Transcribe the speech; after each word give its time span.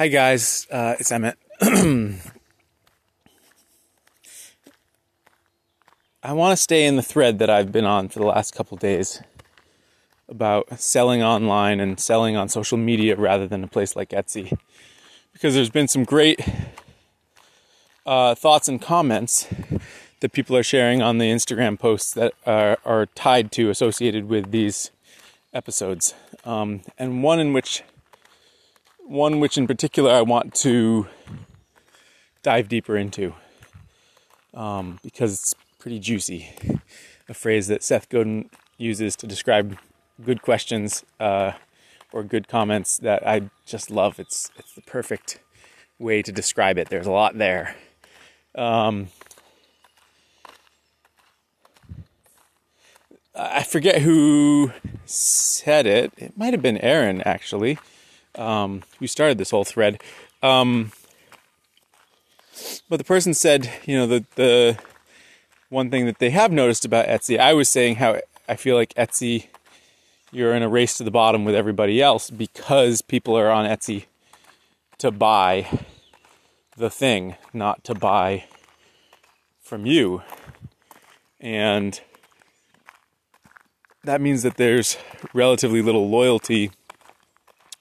Hi 0.00 0.08
guys, 0.08 0.66
uh, 0.70 0.96
it's 0.98 1.12
Emmett. 1.12 1.36
I 1.60 2.14
want 6.32 6.52
to 6.52 6.56
stay 6.56 6.86
in 6.86 6.96
the 6.96 7.02
thread 7.02 7.38
that 7.38 7.50
I've 7.50 7.70
been 7.70 7.84
on 7.84 8.08
for 8.08 8.18
the 8.18 8.24
last 8.24 8.54
couple 8.54 8.78
days 8.78 9.22
about 10.26 10.80
selling 10.80 11.22
online 11.22 11.80
and 11.80 12.00
selling 12.00 12.34
on 12.34 12.48
social 12.48 12.78
media 12.78 13.14
rather 13.14 13.46
than 13.46 13.62
a 13.62 13.66
place 13.66 13.94
like 13.94 14.08
Etsy. 14.08 14.56
Because 15.34 15.52
there's 15.52 15.68
been 15.68 15.86
some 15.86 16.04
great 16.04 16.40
uh, 18.06 18.34
thoughts 18.34 18.68
and 18.68 18.80
comments 18.80 19.48
that 20.20 20.32
people 20.32 20.56
are 20.56 20.62
sharing 20.62 21.02
on 21.02 21.18
the 21.18 21.26
Instagram 21.26 21.78
posts 21.78 22.14
that 22.14 22.32
are, 22.46 22.78
are 22.86 23.04
tied 23.04 23.52
to, 23.52 23.68
associated 23.68 24.30
with 24.30 24.50
these 24.50 24.92
episodes. 25.52 26.14
Um, 26.46 26.80
and 26.96 27.22
one 27.22 27.38
in 27.38 27.52
which 27.52 27.82
one 29.10 29.40
which 29.40 29.58
in 29.58 29.66
particular 29.66 30.12
I 30.12 30.22
want 30.22 30.54
to 30.56 31.08
dive 32.44 32.68
deeper 32.68 32.96
into 32.96 33.34
um, 34.54 35.00
because 35.02 35.32
it's 35.34 35.54
pretty 35.80 35.98
juicy. 35.98 36.48
A 37.28 37.34
phrase 37.34 37.66
that 37.66 37.82
Seth 37.82 38.08
Godin 38.08 38.50
uses 38.78 39.16
to 39.16 39.26
describe 39.26 39.76
good 40.24 40.42
questions 40.42 41.04
uh, 41.18 41.52
or 42.12 42.22
good 42.22 42.46
comments 42.46 42.98
that 42.98 43.26
I 43.26 43.50
just 43.66 43.90
love. 43.90 44.20
It's 44.20 44.50
it's 44.56 44.74
the 44.74 44.82
perfect 44.82 45.40
way 45.98 46.22
to 46.22 46.30
describe 46.30 46.78
it. 46.78 46.88
There's 46.88 47.06
a 47.06 47.12
lot 47.12 47.36
there. 47.36 47.74
Um, 48.54 49.08
I 53.34 53.64
forget 53.64 54.02
who 54.02 54.72
said 55.04 55.86
it. 55.86 56.12
It 56.16 56.36
might 56.36 56.52
have 56.52 56.62
been 56.62 56.78
Aaron 56.78 57.22
actually 57.22 57.78
um, 58.36 58.82
started 59.06 59.38
this 59.38 59.50
whole 59.50 59.64
thread. 59.64 60.02
Um, 60.42 60.92
but 62.88 62.98
the 62.98 63.04
person 63.04 63.34
said, 63.34 63.70
you 63.86 63.96
know, 63.96 64.06
the 64.06 64.24
the 64.34 64.78
one 65.68 65.90
thing 65.90 66.06
that 66.06 66.18
they 66.18 66.30
have 66.30 66.52
noticed 66.52 66.84
about 66.84 67.06
Etsy, 67.06 67.38
I 67.38 67.54
was 67.54 67.68
saying 67.68 67.96
how 67.96 68.20
I 68.48 68.56
feel 68.56 68.76
like 68.76 68.92
Etsy, 68.94 69.46
you're 70.32 70.54
in 70.54 70.62
a 70.62 70.68
race 70.68 70.96
to 70.98 71.04
the 71.04 71.10
bottom 71.10 71.44
with 71.44 71.54
everybody 71.54 72.02
else 72.02 72.30
because 72.30 73.02
people 73.02 73.36
are 73.36 73.50
on 73.50 73.66
Etsy 73.66 74.06
to 74.98 75.10
buy 75.10 75.80
the 76.76 76.90
thing, 76.90 77.36
not 77.52 77.84
to 77.84 77.94
buy 77.94 78.44
from 79.62 79.86
you. 79.86 80.22
And 81.40 82.00
that 84.04 84.20
means 84.20 84.42
that 84.42 84.56
there's 84.56 84.96
relatively 85.32 85.82
little 85.82 86.08
loyalty 86.08 86.72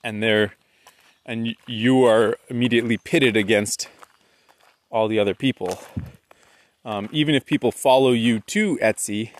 and 0.03 0.21
they're 0.23 0.53
and 1.25 1.55
you 1.67 2.05
are 2.05 2.37
immediately 2.49 2.97
pitted 2.97 3.37
against 3.37 3.87
all 4.89 5.07
the 5.07 5.19
other 5.19 5.35
people. 5.35 5.79
Um, 6.83 7.07
even 7.11 7.35
if 7.35 7.45
people 7.45 7.71
follow 7.71 8.11
you 8.11 8.39
to 8.47 8.77
Etsy 8.77 9.31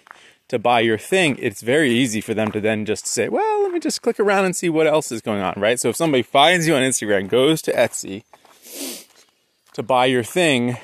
to 0.50 0.60
buy 0.60 0.82
your 0.82 1.00
thing, 1.00 1.36
it's 1.40 1.62
very 1.62 1.92
easy 1.92 2.22
for 2.22 2.36
them 2.36 2.52
to 2.52 2.62
then 2.62 2.86
just 2.86 3.08
say, 3.08 3.28
well, 3.28 3.64
let 3.64 3.72
me 3.72 3.80
just 3.80 4.04
click 4.04 4.20
around 4.20 4.46
and 4.46 4.56
see 4.56 4.70
what 4.70 4.86
else 4.86 5.12
is 5.12 5.22
going 5.22 5.42
on, 5.42 5.56
right? 5.58 5.80
So 5.80 5.90
if 5.90 5.96
somebody 5.96 6.22
finds 6.22 6.68
you 6.68 6.76
on 6.76 6.84
Instagram, 6.84 7.28
goes 7.28 7.62
to 7.64 7.74
Etsy 7.74 8.24
to 9.74 9.82
buy 9.82 10.06
your 10.06 10.24
thing, 10.24 10.78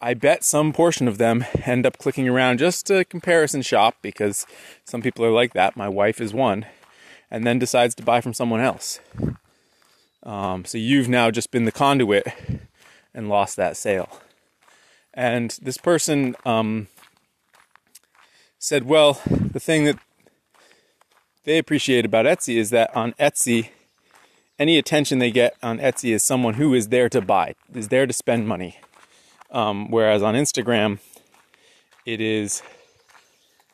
I 0.00 0.14
bet 0.14 0.42
some 0.44 0.72
portion 0.72 1.06
of 1.06 1.18
them 1.18 1.44
end 1.64 1.84
up 1.84 1.98
clicking 1.98 2.28
around 2.28 2.58
just 2.58 2.86
to 2.86 3.04
comparison 3.04 3.60
shop 3.62 3.96
because 4.00 4.46
some 4.84 5.02
people 5.02 5.24
are 5.24 5.30
like 5.30 5.52
that. 5.52 5.76
My 5.76 5.88
wife 5.88 6.20
is 6.20 6.32
one 6.32 6.66
and 7.34 7.44
then 7.44 7.58
decides 7.58 7.96
to 7.96 8.02
buy 8.04 8.20
from 8.20 8.32
someone 8.32 8.60
else. 8.60 9.00
Um, 10.22 10.64
so 10.64 10.78
you've 10.78 11.08
now 11.08 11.32
just 11.32 11.50
been 11.50 11.64
the 11.64 11.72
conduit 11.72 12.28
and 13.12 13.28
lost 13.28 13.56
that 13.56 13.76
sale. 13.76 14.20
And 15.12 15.50
this 15.60 15.76
person 15.76 16.36
um, 16.46 16.86
said, 18.60 18.84
well, 18.84 19.20
the 19.26 19.58
thing 19.58 19.84
that 19.84 19.98
they 21.42 21.58
appreciate 21.58 22.04
about 22.04 22.24
Etsy 22.24 22.54
is 22.54 22.70
that 22.70 22.94
on 22.94 23.14
Etsy, 23.14 23.70
any 24.56 24.78
attention 24.78 25.18
they 25.18 25.32
get 25.32 25.56
on 25.60 25.80
Etsy 25.80 26.14
is 26.14 26.22
someone 26.22 26.54
who 26.54 26.72
is 26.72 26.90
there 26.90 27.08
to 27.08 27.20
buy, 27.20 27.56
is 27.74 27.88
there 27.88 28.06
to 28.06 28.12
spend 28.12 28.46
money. 28.46 28.78
Um, 29.50 29.90
whereas 29.90 30.22
on 30.22 30.36
Instagram, 30.36 31.00
it 32.06 32.20
is, 32.20 32.62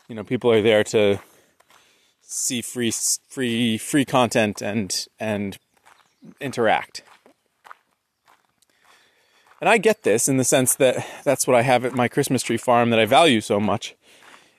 you 0.08 0.14
know, 0.14 0.24
people 0.24 0.50
are 0.50 0.62
there 0.62 0.82
to 0.84 1.20
see 2.30 2.62
free 2.62 2.92
free 3.28 3.76
free 3.76 4.04
content 4.04 4.62
and 4.62 5.06
and 5.18 5.58
interact. 6.40 7.02
And 9.60 9.68
I 9.68 9.76
get 9.76 10.04
this 10.04 10.28
in 10.28 10.38
the 10.38 10.44
sense 10.44 10.74
that 10.76 11.06
that's 11.24 11.46
what 11.46 11.54
I 11.54 11.62
have 11.62 11.84
at 11.84 11.94
my 11.94 12.08
Christmas 12.08 12.42
tree 12.42 12.56
farm 12.56 12.90
that 12.90 12.98
I 12.98 13.04
value 13.04 13.42
so 13.42 13.60
much 13.60 13.94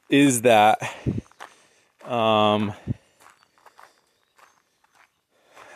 is 0.09 0.41
that 0.43 0.79
um, 2.05 2.73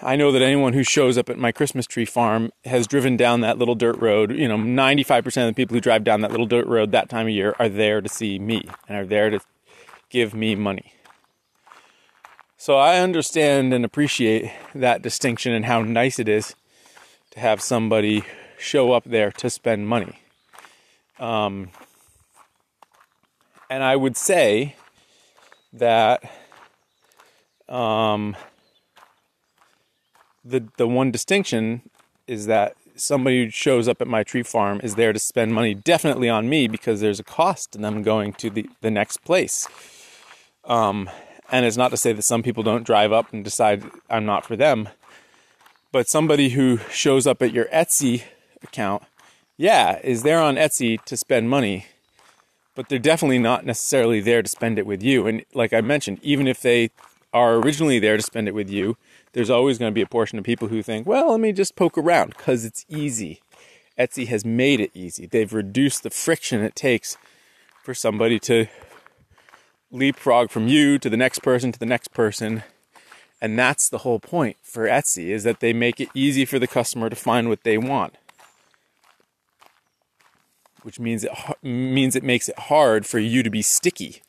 I 0.03 0.15
know 0.15 0.31
that 0.31 0.43
anyone 0.43 0.73
who 0.73 0.83
shows 0.83 1.17
up 1.17 1.29
at 1.29 1.39
my 1.39 1.51
Christmas 1.51 1.87
tree 1.87 2.05
farm 2.05 2.51
has 2.65 2.85
driven 2.85 3.17
down 3.17 3.41
that 3.41 3.57
little 3.57 3.73
dirt 3.73 3.97
road. 3.97 4.31
You 4.31 4.47
know, 4.47 4.57
95% 4.57 5.25
of 5.25 5.33
the 5.33 5.53
people 5.53 5.73
who 5.73 5.81
drive 5.81 6.03
down 6.03 6.21
that 6.21 6.29
little 6.29 6.45
dirt 6.45 6.67
road 6.67 6.91
that 6.91 7.09
time 7.09 7.25
of 7.25 7.33
year 7.33 7.55
are 7.57 7.69
there 7.69 8.01
to 8.01 8.09
see 8.09 8.37
me 8.37 8.67
and 8.87 8.97
are 8.97 9.05
there 9.05 9.31
to 9.31 9.39
give 10.09 10.35
me 10.35 10.53
money. 10.53 10.94
So 12.57 12.77
I 12.77 12.99
understand 12.99 13.73
and 13.73 13.83
appreciate 13.83 14.51
that 14.73 15.01
distinction 15.01 15.51
and 15.53 15.65
how 15.65 15.81
nice 15.81 16.19
it 16.19 16.29
is 16.29 16.55
to 17.31 17.39
have 17.39 17.61
somebody 17.61 18.23
show 18.57 18.93
up 18.93 19.03
there 19.03 19.31
to 19.31 19.49
spend 19.49 19.87
money. 19.87 20.21
Um, 21.19 21.69
and 23.69 23.83
I 23.83 23.95
would 23.95 24.15
say 24.15 24.75
that 25.73 26.23
um, 27.67 28.35
the 30.43 30.65
the 30.77 30.87
one 30.87 31.11
distinction 31.11 31.81
is 32.27 32.45
that 32.45 32.75
somebody 32.95 33.45
who 33.45 33.49
shows 33.49 33.87
up 33.87 34.01
at 34.01 34.07
my 34.07 34.23
tree 34.23 34.43
farm 34.43 34.79
is 34.81 34.95
there 34.95 35.11
to 35.11 35.19
spend 35.19 35.53
money 35.53 35.73
definitely 35.73 36.29
on 36.29 36.47
me 36.47 36.67
because 36.67 37.01
there's 37.01 37.19
a 37.19 37.23
cost 37.23 37.73
to 37.73 37.77
them 37.77 38.01
going 38.01 38.31
to 38.33 38.49
the, 38.49 38.69
the 38.81 38.89
next 38.89 39.17
place. 39.25 39.67
Um, 40.63 41.09
and 41.51 41.65
it's 41.65 41.77
not 41.77 41.89
to 41.89 41.97
say 41.97 42.13
that 42.13 42.21
some 42.23 42.43
people 42.43 42.63
don't 42.63 42.85
drive 42.85 43.11
up 43.11 43.31
and 43.31 43.43
decide 43.43 43.83
I'm 44.09 44.25
not 44.25 44.45
for 44.45 44.55
them. 44.55 44.89
But 45.91 46.09
somebody 46.09 46.49
who 46.49 46.79
shows 46.91 47.25
up 47.25 47.41
at 47.41 47.53
your 47.53 47.65
Etsy 47.65 48.23
account, 48.61 49.03
yeah, 49.57 49.99
is 50.03 50.23
there 50.23 50.41
on 50.41 50.55
Etsy 50.55 51.01
to 51.05 51.15
spend 51.15 51.49
money, 51.49 51.85
but 52.75 52.89
they're 52.89 52.99
definitely 52.99 53.39
not 53.39 53.65
necessarily 53.65 54.19
there 54.19 54.41
to 54.41 54.49
spend 54.49 54.77
it 54.77 54.85
with 54.85 55.01
you. 55.01 55.27
And 55.27 55.45
like 55.53 55.71
I 55.71 55.81
mentioned, 55.81 56.19
even 56.21 56.47
if 56.47 56.61
they 56.61 56.89
are 57.33 57.55
originally 57.55 57.99
there 57.99 58.17
to 58.17 58.23
spend 58.23 58.47
it 58.47 58.55
with 58.55 58.69
you, 58.69 58.97
there's 59.33 59.49
always 59.49 59.77
going 59.77 59.91
to 59.91 59.95
be 59.95 60.01
a 60.01 60.07
portion 60.07 60.39
of 60.39 60.45
people 60.45 60.69
who 60.69 60.81
think, 60.81 61.05
well, 61.05 61.31
let 61.31 61.39
me 61.39 61.51
just 61.51 61.75
poke 61.75 61.97
around 61.97 62.29
because 62.29 62.65
it's 62.65 62.85
easy. 62.89 63.41
Etsy 63.97 64.27
has 64.27 64.43
made 64.43 64.79
it 64.79 64.91
easy. 64.93 65.25
They've 65.25 65.53
reduced 65.53 66.03
the 66.03 66.09
friction 66.09 66.61
it 66.61 66.75
takes 66.75 67.17
for 67.83 67.93
somebody 67.93 68.39
to 68.39 68.67
leapfrog 69.95 70.49
from 70.49 70.67
you 70.67 70.99
to 70.99 71.09
the 71.09 71.17
next 71.17 71.39
person 71.39 71.71
to 71.71 71.79
the 71.79 71.85
next 71.85 72.09
person. 72.13 72.63
And 73.41 73.57
that's 73.59 73.89
the 73.89 73.99
whole 73.99 74.19
point 74.19 74.57
for 74.61 74.87
Etsy 74.87 75.29
is 75.29 75.43
that 75.43 75.59
they 75.59 75.73
make 75.73 75.99
it 75.99 76.09
easy 76.13 76.45
for 76.45 76.59
the 76.59 76.67
customer 76.67 77.09
to 77.09 77.15
find 77.15 77.49
what 77.49 77.63
they 77.63 77.77
want. 77.77 78.15
Which 80.83 80.99
means 80.99 81.23
it 81.23 81.31
means 81.63 82.15
it 82.15 82.23
makes 82.23 82.47
it 82.47 82.57
hard 82.57 83.05
for 83.05 83.19
you 83.19 83.43
to 83.43 83.49
be 83.49 83.61
sticky 83.61 84.21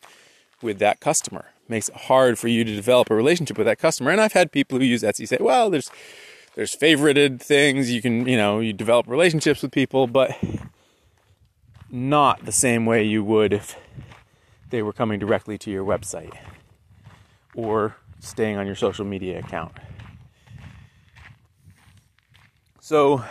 with 0.62 0.78
that 0.78 1.00
customer. 1.00 1.46
makes 1.68 1.88
it 1.88 1.96
hard 1.96 2.38
for 2.38 2.48
you 2.48 2.62
to 2.64 2.74
develop 2.74 3.10
a 3.10 3.14
relationship 3.14 3.58
with 3.58 3.66
that 3.66 3.78
customer. 3.78 4.10
And 4.10 4.20
I've 4.20 4.32
had 4.32 4.52
people 4.52 4.78
who 4.78 4.84
use 4.84 5.02
Etsy 5.02 5.26
say, 5.26 5.38
"Well, 5.40 5.68
there's 5.68 5.90
there's 6.54 6.74
favorited 6.74 7.40
things 7.40 7.90
you 7.90 8.00
can, 8.00 8.26
you 8.26 8.36
know, 8.36 8.60
you 8.60 8.72
develop 8.72 9.06
relationships 9.06 9.62
with 9.62 9.72
people, 9.72 10.06
but 10.06 10.30
not 11.90 12.44
the 12.44 12.52
same 12.52 12.86
way 12.86 13.02
you 13.02 13.22
would 13.22 13.52
if 13.52 13.76
they 14.70 14.82
were 14.82 14.92
coming 14.92 15.18
directly 15.18 15.58
to 15.58 15.70
your 15.70 15.84
website 15.84 16.36
or 17.54 17.96
staying 18.20 18.56
on 18.56 18.66
your 18.66 18.74
social 18.74 19.04
media 19.04 19.38
account. 19.38 19.72
So, 22.80 23.24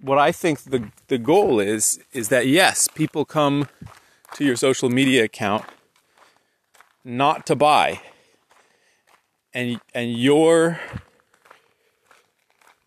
what 0.00 0.18
I 0.18 0.32
think 0.32 0.60
the, 0.64 0.90
the 1.08 1.18
goal 1.18 1.60
is, 1.60 2.00
is 2.12 2.28
that 2.28 2.46
yes, 2.46 2.88
people 2.88 3.24
come 3.24 3.68
to 4.34 4.44
your 4.44 4.56
social 4.56 4.90
media 4.90 5.24
account 5.24 5.64
not 7.04 7.46
to 7.46 7.54
buy. 7.54 8.00
And, 9.52 9.80
and 9.94 10.12
your, 10.12 10.80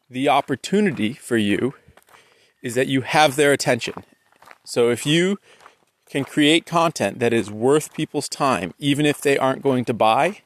the 0.09 0.27
opportunity 0.27 1.13
for 1.13 1.37
you 1.37 1.73
is 2.61 2.75
that 2.75 2.87
you 2.87 3.01
have 3.01 3.35
their 3.35 3.53
attention. 3.53 4.03
So 4.65 4.89
if 4.89 5.05
you 5.05 5.37
can 6.09 6.23
create 6.23 6.65
content 6.65 7.19
that 7.19 7.33
is 7.33 7.51
worth 7.51 7.93
people's 7.93 8.29
time, 8.29 8.73
even 8.79 9.05
if 9.05 9.19
they 9.21 9.37
aren't 9.37 9.61
going 9.61 9.85
to 9.85 9.93
buy, 9.93 10.41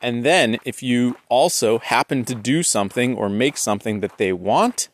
And 0.00 0.24
then 0.24 0.58
if 0.64 0.82
you 0.82 1.16
also 1.28 1.78
happen 1.78 2.24
to 2.24 2.34
do 2.34 2.62
something 2.62 3.16
or 3.16 3.28
make 3.28 3.56
something 3.56 4.00
that 4.00 4.18
they 4.18 4.32
want, 4.32 4.88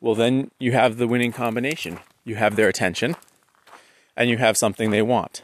well, 0.00 0.14
then 0.14 0.50
you 0.58 0.72
have 0.72 0.96
the 0.96 1.08
winning 1.08 1.32
combination. 1.32 1.98
You 2.24 2.36
have 2.36 2.56
their 2.56 2.68
attention 2.68 3.16
and 4.16 4.30
you 4.30 4.38
have 4.38 4.56
something 4.56 4.90
they 4.90 5.02
want. 5.02 5.42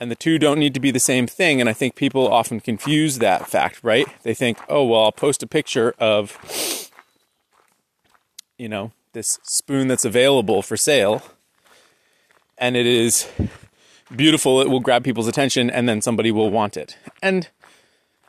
And 0.00 0.10
the 0.10 0.16
two 0.16 0.38
don't 0.38 0.58
need 0.58 0.74
to 0.74 0.80
be 0.80 0.90
the 0.90 1.00
same 1.00 1.26
thing. 1.26 1.60
And 1.60 1.68
I 1.68 1.72
think 1.72 1.94
people 1.94 2.28
often 2.28 2.60
confuse 2.60 3.18
that 3.18 3.48
fact, 3.48 3.80
right? 3.82 4.06
They 4.22 4.34
think, 4.34 4.58
oh, 4.68 4.84
well, 4.84 5.04
I'll 5.04 5.12
post 5.12 5.42
a 5.42 5.46
picture 5.46 5.94
of, 5.98 6.90
you 8.56 8.68
know, 8.68 8.92
this 9.12 9.38
spoon 9.42 9.88
that's 9.88 10.04
available 10.04 10.62
for 10.62 10.76
sale. 10.76 11.22
And 12.58 12.76
it 12.76 12.86
is 12.86 13.28
beautiful. 14.14 14.60
It 14.60 14.68
will 14.68 14.80
grab 14.80 15.04
people's 15.04 15.28
attention 15.28 15.70
and 15.70 15.88
then 15.88 16.00
somebody 16.00 16.30
will 16.30 16.50
want 16.50 16.76
it. 16.76 16.96
And 17.22 17.48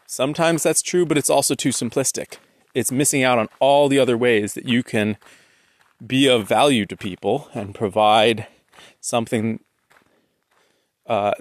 sometimes 0.05 0.63
that's 0.63 0.81
true, 0.81 1.05
but 1.05 1.17
it's 1.17 1.29
also 1.29 1.55
too 1.55 1.69
simplistic. 1.69 2.37
It's 2.73 2.91
missing 2.91 3.23
out 3.23 3.39
on 3.39 3.49
all 3.59 3.89
the 3.89 3.99
other 3.99 4.17
ways 4.17 4.53
that 4.53 4.65
you 4.65 4.83
can 4.83 5.17
be 6.05 6.27
of 6.27 6.47
value 6.47 6.85
to 6.85 6.95
people 6.95 7.49
and 7.53 7.73
provide 7.73 8.47
something 9.01 9.59
uh, 11.07 11.33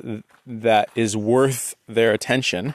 that 0.46 0.88
is 0.94 1.16
worth 1.16 1.74
their 1.86 2.12
attention 2.12 2.74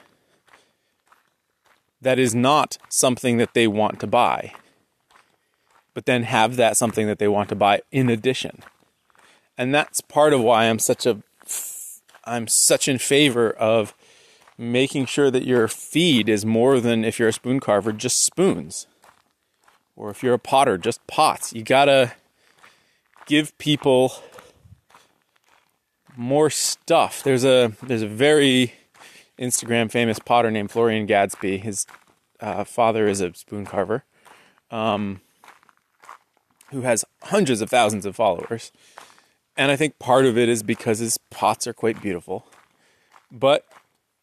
that 2.04 2.20
is 2.20 2.36
not 2.36 2.78
something 2.90 3.38
that 3.38 3.54
they 3.54 3.66
want 3.66 4.00
to 4.02 4.08
buy, 4.08 4.54
but 5.94 6.06
then 6.06 6.24
have 6.24 6.58
that 6.58 6.78
something 6.78 7.08
that 7.08 7.18
they 7.18 7.28
want 7.28 7.50
to 7.50 7.56
buy 7.56 7.82
in 7.92 8.10
addition. 8.10 8.62
And 9.58 9.74
that's 9.74 10.02
part 10.02 10.34
of 10.34 10.42
why 10.42 10.66
I'm 10.66 10.80
such 10.80 11.06
a 11.06 11.22
I'm 12.26 12.48
such 12.48 12.88
in 12.88 12.98
favor 12.98 13.52
of 13.52 13.94
making 14.58 15.06
sure 15.08 15.30
that 15.30 15.46
your 15.46 15.68
feed 15.68 16.30
is 16.30 16.46
more 16.46 16.80
than 16.80 17.04
if 17.04 17.20
you're 17.20 17.30
a 17.30 17.34
spoon 17.34 17.60
carver, 17.60 17.92
just 17.92 18.24
spoons. 18.24 18.88
Or 19.96 20.10
if 20.10 20.24
you're 20.24 20.34
a 20.34 20.40
potter, 20.40 20.78
just 20.78 21.06
pots. 21.06 21.54
You 21.54 21.64
gotta 21.64 22.14
give 23.26 23.58
people 23.58 24.14
more 26.16 26.50
stuff. 26.50 27.24
There's 27.24 27.44
a 27.44 27.74
there's 27.84 28.02
a 28.02 28.08
very 28.08 28.74
Instagram 29.38 29.92
famous 29.92 30.20
potter 30.20 30.52
named 30.52 30.72
Florian 30.72 31.06
Gadsby. 31.06 31.60
His 31.60 31.86
uh, 32.40 32.64
father 32.64 33.08
is 33.08 33.22
a 33.22 33.34
spoon 33.34 33.66
carver, 33.66 34.04
um, 34.72 35.22
who 36.72 36.82
has 36.82 37.06
hundreds 37.24 37.62
of 37.62 37.70
thousands 37.70 38.06
of 38.06 38.16
followers. 38.16 38.72
And 39.56 39.72
I 39.72 39.76
think 39.76 40.00
part 40.00 40.26
of 40.26 40.38
it 40.38 40.50
is 40.50 40.64
because 40.64 41.00
his 41.00 41.18
pots 41.30 41.68
are 41.68 41.74
quite 41.74 42.02
beautiful. 42.02 42.48
But 43.32 43.66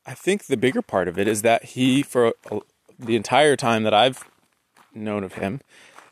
I 0.06 0.14
think 0.14 0.46
the 0.46 0.56
bigger 0.56 0.82
part 0.82 1.08
of 1.08 1.18
it 1.18 1.28
is 1.28 1.42
that 1.42 1.64
he, 1.64 2.02
for 2.02 2.34
the 2.98 3.16
entire 3.16 3.56
time 3.56 3.84
that 3.84 3.94
I've 3.94 4.24
known 4.94 5.22
of 5.22 5.34
him, 5.34 5.60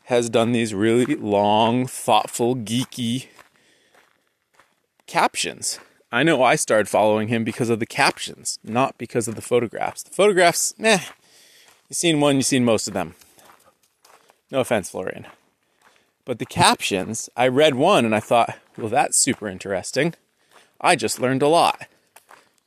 has 0.05 0.29
done 0.29 0.53
these 0.53 0.73
really 0.73 1.15
long, 1.15 1.85
thoughtful, 1.85 2.55
geeky 2.55 3.27
captions. 5.05 5.79
I 6.11 6.23
know 6.23 6.41
I 6.41 6.55
started 6.55 6.89
following 6.89 7.27
him 7.27 7.43
because 7.43 7.69
of 7.69 7.79
the 7.79 7.85
captions, 7.85 8.57
not 8.63 8.97
because 8.97 9.27
of 9.27 9.35
the 9.35 9.41
photographs. 9.41 10.01
The 10.01 10.11
photographs, 10.11 10.73
meh. 10.77 11.01
You've 11.87 11.97
seen 11.97 12.19
one, 12.19 12.37
you've 12.37 12.45
seen 12.45 12.65
most 12.65 12.87
of 12.87 12.93
them. 12.93 13.15
No 14.49 14.61
offense, 14.61 14.89
Florian. 14.89 15.27
But 16.29 16.37
the 16.37 16.45
captions, 16.45 17.27
I 17.35 17.47
read 17.47 17.73
one 17.73 18.05
and 18.05 18.13
I 18.13 18.19
thought, 18.19 18.55
well, 18.77 18.87
that's 18.87 19.17
super 19.17 19.47
interesting. 19.47 20.13
I 20.79 20.95
just 20.95 21.19
learned 21.19 21.41
a 21.41 21.47
lot. 21.47 21.87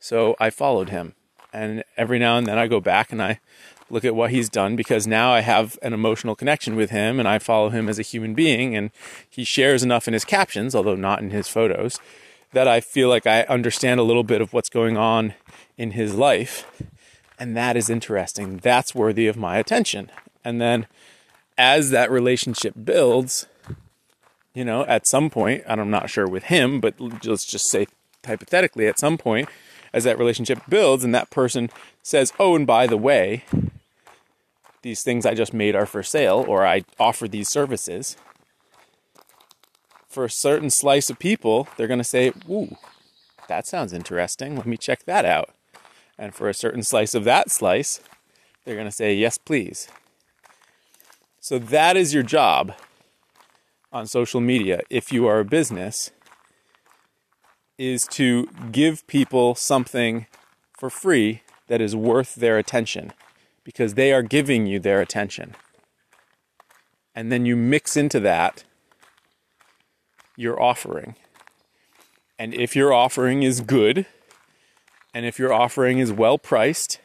So 0.01 0.35
I 0.37 0.49
followed 0.49 0.89
him. 0.89 1.15
And 1.53 1.85
every 1.95 2.19
now 2.19 2.37
and 2.37 2.45
then 2.45 2.57
I 2.57 2.67
go 2.67 2.81
back 2.81 3.13
and 3.13 3.23
I 3.23 3.39
look 3.89 4.03
at 4.03 4.15
what 4.15 4.31
he's 4.31 4.49
done 4.49 4.75
because 4.75 5.07
now 5.07 5.31
I 5.31 5.39
have 5.39 5.79
an 5.81 5.93
emotional 5.93 6.35
connection 6.35 6.75
with 6.75 6.89
him 6.89 7.19
and 7.19 7.25
I 7.25 7.39
follow 7.39 7.69
him 7.69 7.87
as 7.87 7.97
a 7.97 8.01
human 8.01 8.33
being 8.33 8.75
and 8.75 8.91
he 9.29 9.45
shares 9.45 9.81
enough 9.81 10.09
in 10.09 10.13
his 10.13 10.25
captions, 10.25 10.75
although 10.75 10.95
not 10.95 11.21
in 11.21 11.29
his 11.29 11.47
photos, 11.47 12.01
that 12.51 12.67
I 12.67 12.81
feel 12.81 13.07
like 13.07 13.25
I 13.25 13.43
understand 13.43 13.97
a 13.97 14.03
little 14.03 14.25
bit 14.25 14.41
of 14.41 14.51
what's 14.51 14.69
going 14.69 14.97
on 14.97 15.35
in 15.77 15.91
his 15.91 16.15
life. 16.15 16.69
And 17.39 17.55
that 17.55 17.77
is 17.77 17.89
interesting. 17.89 18.57
That's 18.57 18.93
worthy 18.93 19.27
of 19.27 19.37
my 19.37 19.57
attention. 19.57 20.11
And 20.43 20.59
then 20.59 20.85
as 21.57 21.91
that 21.91 22.11
relationship 22.11 22.73
builds, 22.83 23.47
you 24.53 24.63
know, 24.63 24.85
at 24.85 25.07
some 25.07 25.29
point, 25.29 25.63
and 25.67 25.81
I'm 25.81 25.89
not 25.89 26.09
sure 26.09 26.27
with 26.27 26.45
him, 26.45 26.79
but 26.79 26.99
let's 26.99 27.45
just 27.45 27.69
say 27.69 27.87
hypothetically, 28.25 28.87
at 28.87 28.99
some 28.99 29.17
point, 29.17 29.49
as 29.93 30.03
that 30.03 30.17
relationship 30.17 30.59
builds 30.67 31.03
and 31.03 31.13
that 31.13 31.29
person 31.29 31.69
says, 32.01 32.33
oh, 32.39 32.55
and 32.55 32.65
by 32.65 32.87
the 32.87 32.97
way, 32.97 33.43
these 34.81 35.03
things 35.03 35.25
I 35.25 35.33
just 35.33 35.53
made 35.53 35.75
are 35.75 35.85
for 35.85 36.03
sale, 36.03 36.43
or 36.47 36.65
I 36.65 36.83
offer 36.99 37.27
these 37.27 37.49
services, 37.49 38.17
for 40.07 40.25
a 40.25 40.29
certain 40.29 40.69
slice 40.69 41.09
of 41.09 41.19
people, 41.19 41.67
they're 41.75 41.87
going 41.87 41.99
to 41.99 42.03
say, 42.03 42.33
ooh, 42.49 42.77
that 43.47 43.65
sounds 43.65 43.93
interesting. 43.93 44.55
Let 44.55 44.65
me 44.65 44.77
check 44.77 45.05
that 45.05 45.25
out. 45.25 45.49
And 46.17 46.35
for 46.35 46.47
a 46.47 46.53
certain 46.53 46.83
slice 46.83 47.15
of 47.15 47.23
that 47.23 47.49
slice, 47.49 48.01
they're 48.63 48.75
going 48.75 48.87
to 48.87 48.91
say, 48.91 49.13
yes, 49.15 49.37
please. 49.37 49.87
So 51.39 51.57
that 51.59 51.97
is 51.97 52.13
your 52.13 52.23
job 52.23 52.73
on 53.93 54.07
social 54.07 54.41
media, 54.41 54.81
if 54.89 55.13
you 55.13 55.27
are 55.27 55.39
a 55.39 55.45
business, 55.45 56.11
is 57.77 58.05
to 58.07 58.47
give 58.71 59.05
people 59.07 59.55
something 59.55 60.25
for 60.77 60.89
free 60.89 61.41
that 61.67 61.79
is 61.79 61.95
worth 61.95 62.35
their 62.35 62.57
attention 62.57 63.13
because 63.63 63.93
they 63.93 64.11
are 64.11 64.23
giving 64.23 64.65
you 64.65 64.79
their 64.79 64.99
attention. 64.99 65.55
And 67.15 67.31
then 67.31 67.45
you 67.45 67.55
mix 67.55 67.95
into 67.95 68.19
that 68.21 68.63
your 70.35 70.61
offering. 70.61 71.15
And 72.39 72.53
if 72.53 72.75
your 72.75 72.91
offering 72.91 73.43
is 73.43 73.61
good, 73.61 74.07
and 75.13 75.25
if 75.25 75.37
your 75.37 75.53
offering 75.53 75.99
is 75.99 76.11
well 76.11 76.39
priced, 76.39 76.99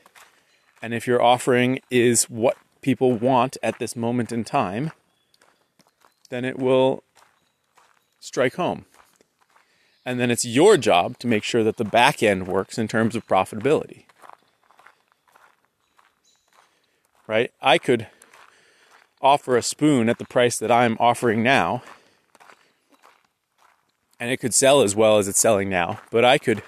and 0.81 0.95
if 0.95 1.07
your 1.07 1.23
offering 1.23 1.81
is 1.91 2.25
what 2.25 2.57
people 2.81 3.13
want 3.13 3.59
at 3.63 3.79
this 3.79 3.95
moment 3.95 4.33
in 4.33 4.45
time, 4.45 4.93
then 6.31 6.45
it 6.45 6.59
will 6.59 7.03
strike 8.21 8.55
home. 8.55 8.87
And 10.05 10.19
then 10.19 10.31
it's 10.31 10.45
your 10.45 10.77
job 10.77 11.19
to 11.19 11.27
make 11.27 11.45
sure 11.45 11.63
that 11.65 11.77
the 11.77 11.85
back 11.85 12.23
end 12.23 12.49
works 12.49 12.79
in 12.79 12.89
terms 12.89 13.15
of 13.15 13.27
profitability. 13.27 14.05
Right? 17.27 17.53
I 17.61 17.77
could 17.79 18.07
offer 19.21 19.57
a 19.57 19.63
spoon 19.63 20.09
at 20.09 20.19
the 20.19 20.25
price 20.25 20.59
that 20.59 20.71
I'm 20.71 20.97
offering 20.99 21.43
now 21.43 21.83
and 24.21 24.31
it 24.31 24.39
could 24.39 24.55
sell 24.55 24.83
as 24.83 24.97
well 24.97 25.19
as 25.19 25.29
it's 25.29 25.39
selling 25.39 25.69
now. 25.69 26.01
But 26.11 26.25
I 26.25 26.39
could 26.39 26.63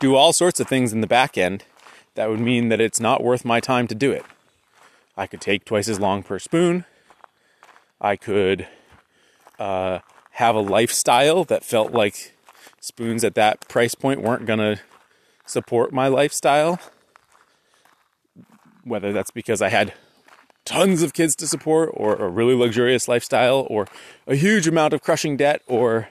do 0.00 0.14
all 0.14 0.32
sorts 0.32 0.60
of 0.60 0.68
things 0.68 0.92
in 0.92 1.00
the 1.00 1.06
back 1.06 1.38
end 1.38 1.64
that 2.14 2.28
would 2.28 2.40
mean 2.40 2.68
that 2.68 2.80
it's 2.80 3.00
not 3.00 3.22
worth 3.22 3.44
my 3.44 3.60
time 3.60 3.86
to 3.88 3.94
do 3.94 4.10
it. 4.10 4.24
I 5.16 5.26
could 5.26 5.40
take 5.40 5.64
twice 5.64 5.88
as 5.88 6.00
long 6.00 6.22
per 6.22 6.38
spoon. 6.38 6.84
I 8.00 8.16
could 8.16 8.66
uh, 9.58 10.00
have 10.32 10.54
a 10.54 10.60
lifestyle 10.60 11.44
that 11.44 11.64
felt 11.64 11.92
like 11.92 12.34
spoons 12.80 13.24
at 13.24 13.34
that 13.34 13.66
price 13.68 13.94
point 13.94 14.22
weren't 14.22 14.46
going 14.46 14.58
to 14.58 14.80
support 15.46 15.92
my 15.92 16.08
lifestyle. 16.08 16.78
Whether 18.84 19.12
that's 19.12 19.30
because 19.30 19.60
I 19.60 19.68
had 19.68 19.94
tons 20.64 21.02
of 21.02 21.14
kids 21.14 21.34
to 21.36 21.46
support, 21.46 21.90
or 21.94 22.16
a 22.16 22.28
really 22.28 22.54
luxurious 22.54 23.08
lifestyle, 23.08 23.66
or 23.70 23.86
a 24.26 24.34
huge 24.34 24.68
amount 24.68 24.92
of 24.92 25.00
crushing 25.00 25.36
debt, 25.36 25.62
or 25.66 26.08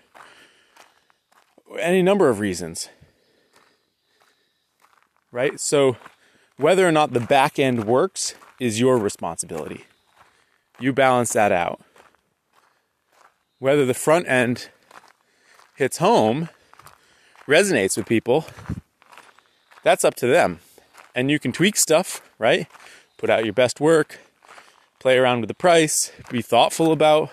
any 1.80 2.02
number 2.02 2.30
of 2.30 2.40
reasons. 2.40 2.90
Right? 5.32 5.60
So, 5.60 5.98
whether 6.58 6.88
or 6.88 6.92
not 6.92 7.12
the 7.12 7.20
back 7.20 7.60
end 7.60 7.84
works 7.84 8.34
is 8.60 8.80
your 8.80 8.98
responsibility. 8.98 9.86
You 10.80 10.94
balance 10.94 11.34
that 11.34 11.52
out. 11.52 11.82
Whether 13.60 13.86
the 13.86 13.94
front 13.94 14.28
end 14.28 14.70
hits 15.76 15.98
home, 15.98 16.50
resonates 17.48 17.98
with 17.98 18.06
people, 18.06 18.46
that's 19.84 20.06
up 20.06 20.16
to 20.16 20.28
them. 20.28 20.60
And 21.14 21.32
you 21.32 21.40
can 21.40 21.52
tweak 21.52 21.78
stuff, 21.78 22.22
right? 22.38 22.68
Put 23.18 23.30
out 23.30 23.46
your 23.46 23.54
best 23.54 23.80
work, 23.80 24.20
play 25.00 25.18
around 25.18 25.42
with 25.42 25.48
the 25.48 25.54
price, 25.54 26.12
be 26.30 26.42
thoughtful 26.42 26.92
about 26.92 27.30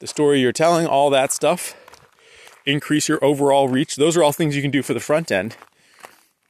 the 0.00 0.06
story 0.06 0.40
you're 0.40 0.52
telling, 0.52 0.86
all 0.86 1.10
that 1.10 1.32
stuff 1.32 1.76
increase 2.66 3.08
your 3.08 3.22
overall 3.24 3.68
reach. 3.68 3.96
Those 3.96 4.16
are 4.16 4.22
all 4.22 4.32
things 4.32 4.56
you 4.56 4.62
can 4.62 4.70
do 4.70 4.82
for 4.82 4.94
the 4.94 5.00
front 5.00 5.30
end, 5.30 5.56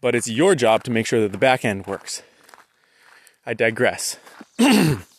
but 0.01 0.15
it's 0.15 0.29
your 0.29 0.55
job 0.55 0.85
to 0.85 0.91
make 0.91 1.07
sure 1.07 1.21
that 1.21 1.33
the 1.33 1.39
back 1.39 1.65
end 1.65 1.87
works. 1.87 2.23
I 3.45 3.55
digress. 3.55 4.19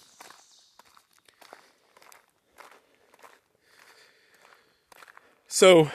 so, 5.64 5.90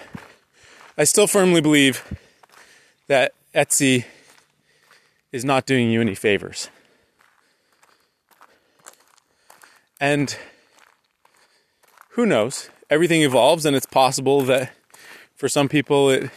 I 0.96 1.04
still 1.04 1.26
firmly 1.26 1.60
believe 1.60 2.02
that 3.06 3.34
Etsy 3.54 4.06
is 5.30 5.44
not 5.44 5.66
doing 5.66 5.90
you 5.90 6.00
any 6.00 6.14
favors. 6.14 6.70
And 10.00 10.34
who 12.12 12.24
knows? 12.24 12.70
Everything 12.88 13.20
evolves, 13.20 13.66
and 13.66 13.76
it's 13.76 13.84
possible 13.84 14.40
that 14.40 14.72
for 15.36 15.50
some 15.50 15.68
people 15.68 16.08
it 16.08 16.30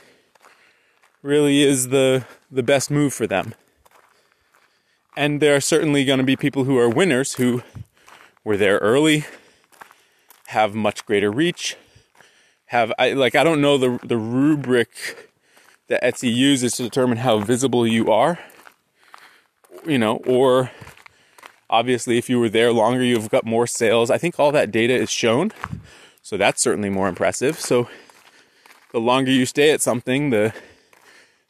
really 1.21 1.63
is 1.63 1.87
the 1.87 2.25
the 2.51 2.63
best 2.63 2.91
move 2.91 3.13
for 3.13 3.27
them. 3.27 3.55
And 5.15 5.41
there 5.41 5.55
are 5.55 5.61
certainly 5.61 6.03
going 6.03 6.19
to 6.19 6.25
be 6.25 6.35
people 6.35 6.65
who 6.65 6.77
are 6.77 6.89
winners 6.89 7.35
who 7.35 7.63
were 8.43 8.57
there 8.57 8.79
early, 8.79 9.23
have 10.47 10.75
much 10.75 11.05
greater 11.05 11.31
reach, 11.31 11.77
have 12.71 12.93
I 12.97 13.11
like 13.11 13.35
I 13.35 13.43
don't 13.43 13.59
know 13.59 13.77
the 13.77 13.99
the 14.01 14.15
rubric 14.15 14.89
that 15.89 16.01
Etsy 16.01 16.33
uses 16.33 16.71
to 16.75 16.83
determine 16.83 17.17
how 17.17 17.39
visible 17.39 17.85
you 17.85 18.09
are. 18.09 18.39
You 19.85 19.97
know, 19.97 20.21
or 20.25 20.71
obviously 21.69 22.17
if 22.17 22.29
you 22.29 22.39
were 22.39 22.47
there 22.47 22.71
longer 22.71 23.03
you've 23.03 23.29
got 23.29 23.45
more 23.45 23.67
sales. 23.67 24.09
I 24.09 24.17
think 24.17 24.39
all 24.39 24.53
that 24.53 24.71
data 24.71 24.93
is 24.93 25.09
shown. 25.09 25.51
So 26.21 26.37
that's 26.37 26.61
certainly 26.61 26.89
more 26.89 27.09
impressive. 27.09 27.59
So 27.59 27.89
the 28.93 29.01
longer 29.01 29.31
you 29.31 29.45
stay 29.45 29.71
at 29.71 29.81
something, 29.81 30.29
the 30.29 30.53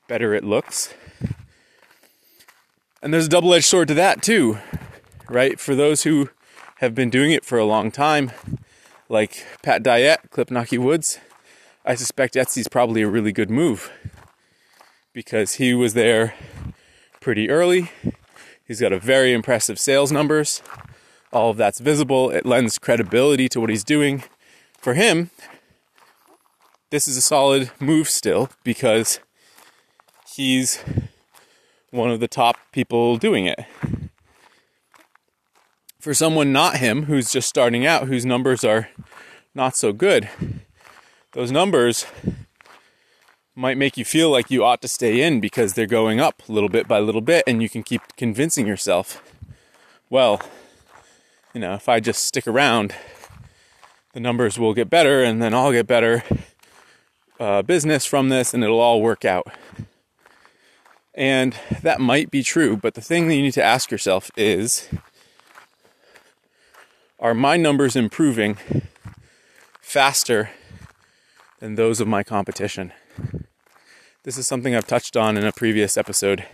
better 0.08 0.34
it 0.34 0.44
looks. 0.44 0.92
And 3.04 3.14
there's 3.14 3.28
a 3.28 3.30
double 3.30 3.54
edged 3.54 3.66
sword 3.66 3.90
to 3.90 3.94
that 3.94 4.24
too, 4.24 4.58
right? 5.30 5.60
For 5.60 5.76
those 5.76 6.02
who 6.02 6.30
have 6.78 6.96
been 6.96 7.12
doing 7.12 7.32
it 7.32 7.46
for 7.46 7.60
a 7.60 7.66
long 7.66 7.92
time, 7.92 8.32
like 9.12 9.46
Pat 9.62 9.84
Dyatt, 9.84 10.30
Klipnaki 10.30 10.78
Woods, 10.78 11.20
I 11.86 11.96
suspect 11.96 12.36
Etsy's 12.36 12.70
probably 12.70 13.02
a 13.02 13.10
really 13.10 13.34
good 13.34 13.50
move 13.50 13.92
because 15.12 15.56
he 15.56 15.74
was 15.74 15.94
there 15.94 16.34
pretty 17.20 17.50
early. 17.50 17.92
He's 18.66 18.80
got 18.80 18.94
a 18.94 19.00
very 19.00 19.34
impressive 19.34 19.78
sales 19.78 20.14
numbers. 20.14 20.64
All 21.34 21.50
of 21.50 21.58
that's 21.58 21.80
visible. 21.80 22.32
It 22.32 22.46
lends 22.46 22.80
credibility 22.80 23.50
to 23.50 23.60
what 23.60 23.70
he's 23.70 23.84
doing. 23.84 24.24
For 24.78 24.94
him, 24.94 25.30
this 26.90 27.06
is 27.06 27.18
a 27.18 27.22
solid 27.22 27.70
move 27.82 28.08
still 28.08 28.50
because 28.64 29.20
he's 30.34 30.82
one 31.90 32.12
of 32.12 32.22
the 32.22 32.30
top 32.30 32.56
people 32.72 33.18
doing 33.18 33.46
it. 33.46 33.60
For 36.02 36.16
someone 36.16 36.52
not 36.52 36.78
him, 36.78 37.04
who's 37.04 37.32
just 37.32 37.48
starting 37.48 37.86
out, 37.86 38.08
whose 38.08 38.26
numbers 38.26 38.64
are 38.64 38.90
not 39.54 39.76
so 39.76 39.94
good, 39.94 40.28
those 41.34 41.52
numbers 41.52 42.08
might 43.54 43.78
make 43.78 43.98
you 43.98 44.04
feel 44.04 44.32
like 44.32 44.50
you 44.50 44.64
ought 44.64 44.82
to 44.82 44.88
stay 44.88 45.22
in 45.22 45.40
because 45.40 45.74
they're 45.74 45.86
going 45.86 46.20
up 46.20 46.42
little 46.50 46.70
bit 46.70 46.88
by 46.88 46.98
little 46.98 47.22
bit, 47.22 47.44
and 47.46 47.62
you 47.62 47.70
can 47.70 47.84
keep 47.84 48.02
convincing 48.18 48.66
yourself, 48.66 49.22
well, 50.10 50.42
you 51.54 51.62
know, 51.62 51.76
if 51.76 51.88
I 51.88 52.00
just 52.00 52.26
stick 52.26 52.48
around, 52.48 52.96
the 54.14 54.20
numbers 54.20 54.58
will 54.58 54.74
get 54.74 54.90
better, 54.90 55.24
and 55.24 55.40
then 55.40 55.54
I'll 55.54 55.72
get 55.72 55.86
better 55.86 56.24
uh, 57.40 57.62
business 57.62 58.08
from 58.08 58.30
this, 58.30 58.56
and 58.56 58.64
it'll 58.64 58.80
all 58.80 59.04
work 59.04 59.24
out. 59.24 59.46
And 61.14 61.56
that 61.84 62.02
might 62.02 62.32
be 62.32 62.42
true, 62.42 62.76
but 62.76 62.96
the 62.96 63.02
thing 63.02 63.28
that 63.28 63.36
you 63.36 63.44
need 63.44 63.54
to 63.54 63.64
ask 63.64 63.92
yourself 63.92 64.32
is 64.36 64.90
are 67.22 67.36
my 67.36 67.56
numbers 67.56 67.96
improving 67.96 68.58
faster 69.80 70.50
than 71.60 71.76
those 71.76 72.02
of 72.02 72.08
my 72.08 72.24
competition? 72.24 72.92
This 74.24 74.38
is 74.38 74.48
something 74.48 74.76
I've 74.76 74.88
touched 74.88 75.16
on 75.16 75.38
in 75.38 75.46
a 75.46 75.52
previous 75.52 75.98
episode. 75.98 76.46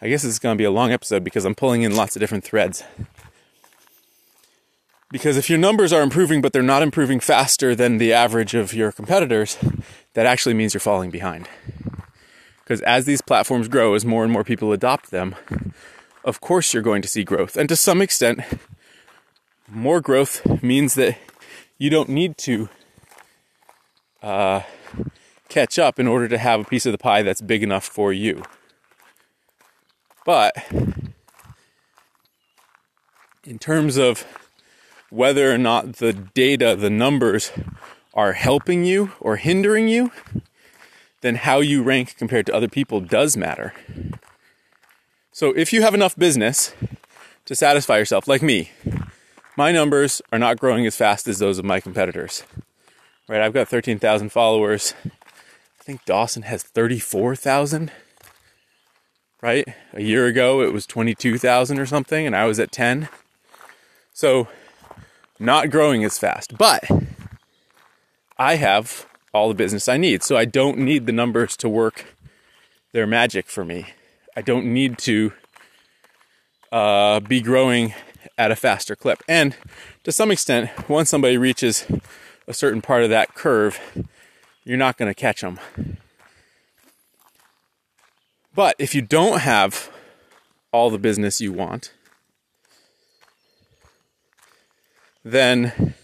I 0.00 0.08
guess 0.08 0.24
it's 0.24 0.38
going 0.38 0.56
to 0.56 0.60
be 0.60 0.64
a 0.64 0.70
long 0.70 0.92
episode 0.92 1.24
because 1.24 1.44
I'm 1.44 1.56
pulling 1.56 1.82
in 1.82 1.96
lots 1.96 2.14
of 2.14 2.20
different 2.20 2.44
threads. 2.44 2.84
Because 5.10 5.36
if 5.36 5.50
your 5.50 5.58
numbers 5.58 5.92
are 5.92 6.02
improving, 6.02 6.40
but 6.40 6.52
they're 6.52 6.62
not 6.62 6.82
improving 6.82 7.20
faster 7.20 7.74
than 7.74 7.98
the 7.98 8.12
average 8.12 8.54
of 8.54 8.72
your 8.72 8.92
competitors, 8.92 9.58
that 10.14 10.26
actually 10.26 10.54
means 10.54 10.72
you're 10.72 10.80
falling 10.80 11.10
behind. 11.10 11.48
Because 12.62 12.80
as 12.82 13.06
these 13.06 13.20
platforms 13.20 13.68
grow, 13.68 13.94
as 13.94 14.04
more 14.04 14.22
and 14.22 14.32
more 14.32 14.44
people 14.44 14.72
adopt 14.72 15.10
them, 15.10 15.34
of 16.24 16.40
course 16.40 16.72
you're 16.72 16.82
going 16.82 17.02
to 17.02 17.08
see 17.08 17.24
growth. 17.24 17.56
And 17.56 17.68
to 17.68 17.76
some 17.76 18.00
extent, 18.00 18.40
more 19.72 20.00
growth 20.00 20.62
means 20.62 20.94
that 20.94 21.18
you 21.78 21.90
don't 21.90 22.08
need 22.08 22.36
to 22.38 22.68
uh, 24.22 24.62
catch 25.48 25.78
up 25.78 25.98
in 25.98 26.06
order 26.06 26.28
to 26.28 26.38
have 26.38 26.60
a 26.60 26.64
piece 26.64 26.86
of 26.86 26.92
the 26.92 26.98
pie 26.98 27.22
that's 27.22 27.40
big 27.40 27.62
enough 27.62 27.84
for 27.84 28.12
you. 28.12 28.42
But 30.24 30.54
in 33.44 33.58
terms 33.58 33.96
of 33.96 34.24
whether 35.10 35.52
or 35.52 35.58
not 35.58 35.96
the 35.96 36.12
data, 36.12 36.76
the 36.76 36.90
numbers 36.90 37.50
are 38.14 38.32
helping 38.32 38.84
you 38.84 39.12
or 39.20 39.36
hindering 39.36 39.88
you, 39.88 40.12
then 41.22 41.36
how 41.36 41.60
you 41.60 41.82
rank 41.82 42.16
compared 42.16 42.46
to 42.46 42.54
other 42.54 42.68
people 42.68 43.00
does 43.00 43.36
matter. 43.36 43.74
So 45.32 45.52
if 45.52 45.72
you 45.72 45.82
have 45.82 45.94
enough 45.94 46.16
business 46.16 46.74
to 47.46 47.54
satisfy 47.54 47.98
yourself, 47.98 48.28
like 48.28 48.42
me, 48.42 48.70
my 49.56 49.72
numbers 49.72 50.22
are 50.32 50.38
not 50.38 50.58
growing 50.58 50.86
as 50.86 50.96
fast 50.96 51.28
as 51.28 51.38
those 51.38 51.58
of 51.58 51.64
my 51.64 51.80
competitors. 51.80 52.44
Right, 53.28 53.40
I've 53.40 53.52
got 53.52 53.68
13,000 53.68 54.30
followers. 54.30 54.94
I 55.04 55.84
think 55.84 56.04
Dawson 56.04 56.42
has 56.42 56.62
34,000. 56.62 57.90
Right? 59.40 59.66
A 59.92 60.02
year 60.02 60.26
ago 60.26 60.62
it 60.62 60.72
was 60.72 60.86
22,000 60.86 61.78
or 61.78 61.86
something 61.86 62.26
and 62.26 62.36
I 62.36 62.46
was 62.46 62.60
at 62.60 62.72
10. 62.72 63.08
So 64.12 64.48
not 65.38 65.70
growing 65.70 66.04
as 66.04 66.18
fast, 66.18 66.56
but 66.56 66.84
I 68.38 68.56
have 68.56 69.06
all 69.34 69.48
the 69.48 69.54
business 69.54 69.88
I 69.88 69.96
need. 69.96 70.22
So 70.22 70.36
I 70.36 70.44
don't 70.44 70.78
need 70.78 71.06
the 71.06 71.12
numbers 71.12 71.56
to 71.58 71.68
work 71.68 72.14
their 72.92 73.06
magic 73.06 73.48
for 73.48 73.64
me. 73.64 73.86
I 74.36 74.42
don't 74.42 74.72
need 74.72 74.98
to 74.98 75.32
uh, 76.70 77.20
be 77.20 77.40
growing 77.40 77.94
at 78.38 78.50
a 78.50 78.56
faster 78.56 78.96
clip. 78.96 79.22
And 79.28 79.56
to 80.04 80.12
some 80.12 80.30
extent, 80.30 80.88
once 80.88 81.10
somebody 81.10 81.36
reaches 81.36 81.86
a 82.46 82.54
certain 82.54 82.82
part 82.82 83.02
of 83.02 83.10
that 83.10 83.34
curve, 83.34 83.80
you're 84.64 84.76
not 84.76 84.96
going 84.96 85.10
to 85.10 85.14
catch 85.14 85.40
them. 85.40 85.58
But 88.54 88.76
if 88.78 88.94
you 88.94 89.02
don't 89.02 89.40
have 89.40 89.90
all 90.72 90.90
the 90.90 90.98
business 90.98 91.40
you 91.40 91.52
want, 91.52 91.92
then 95.24 95.94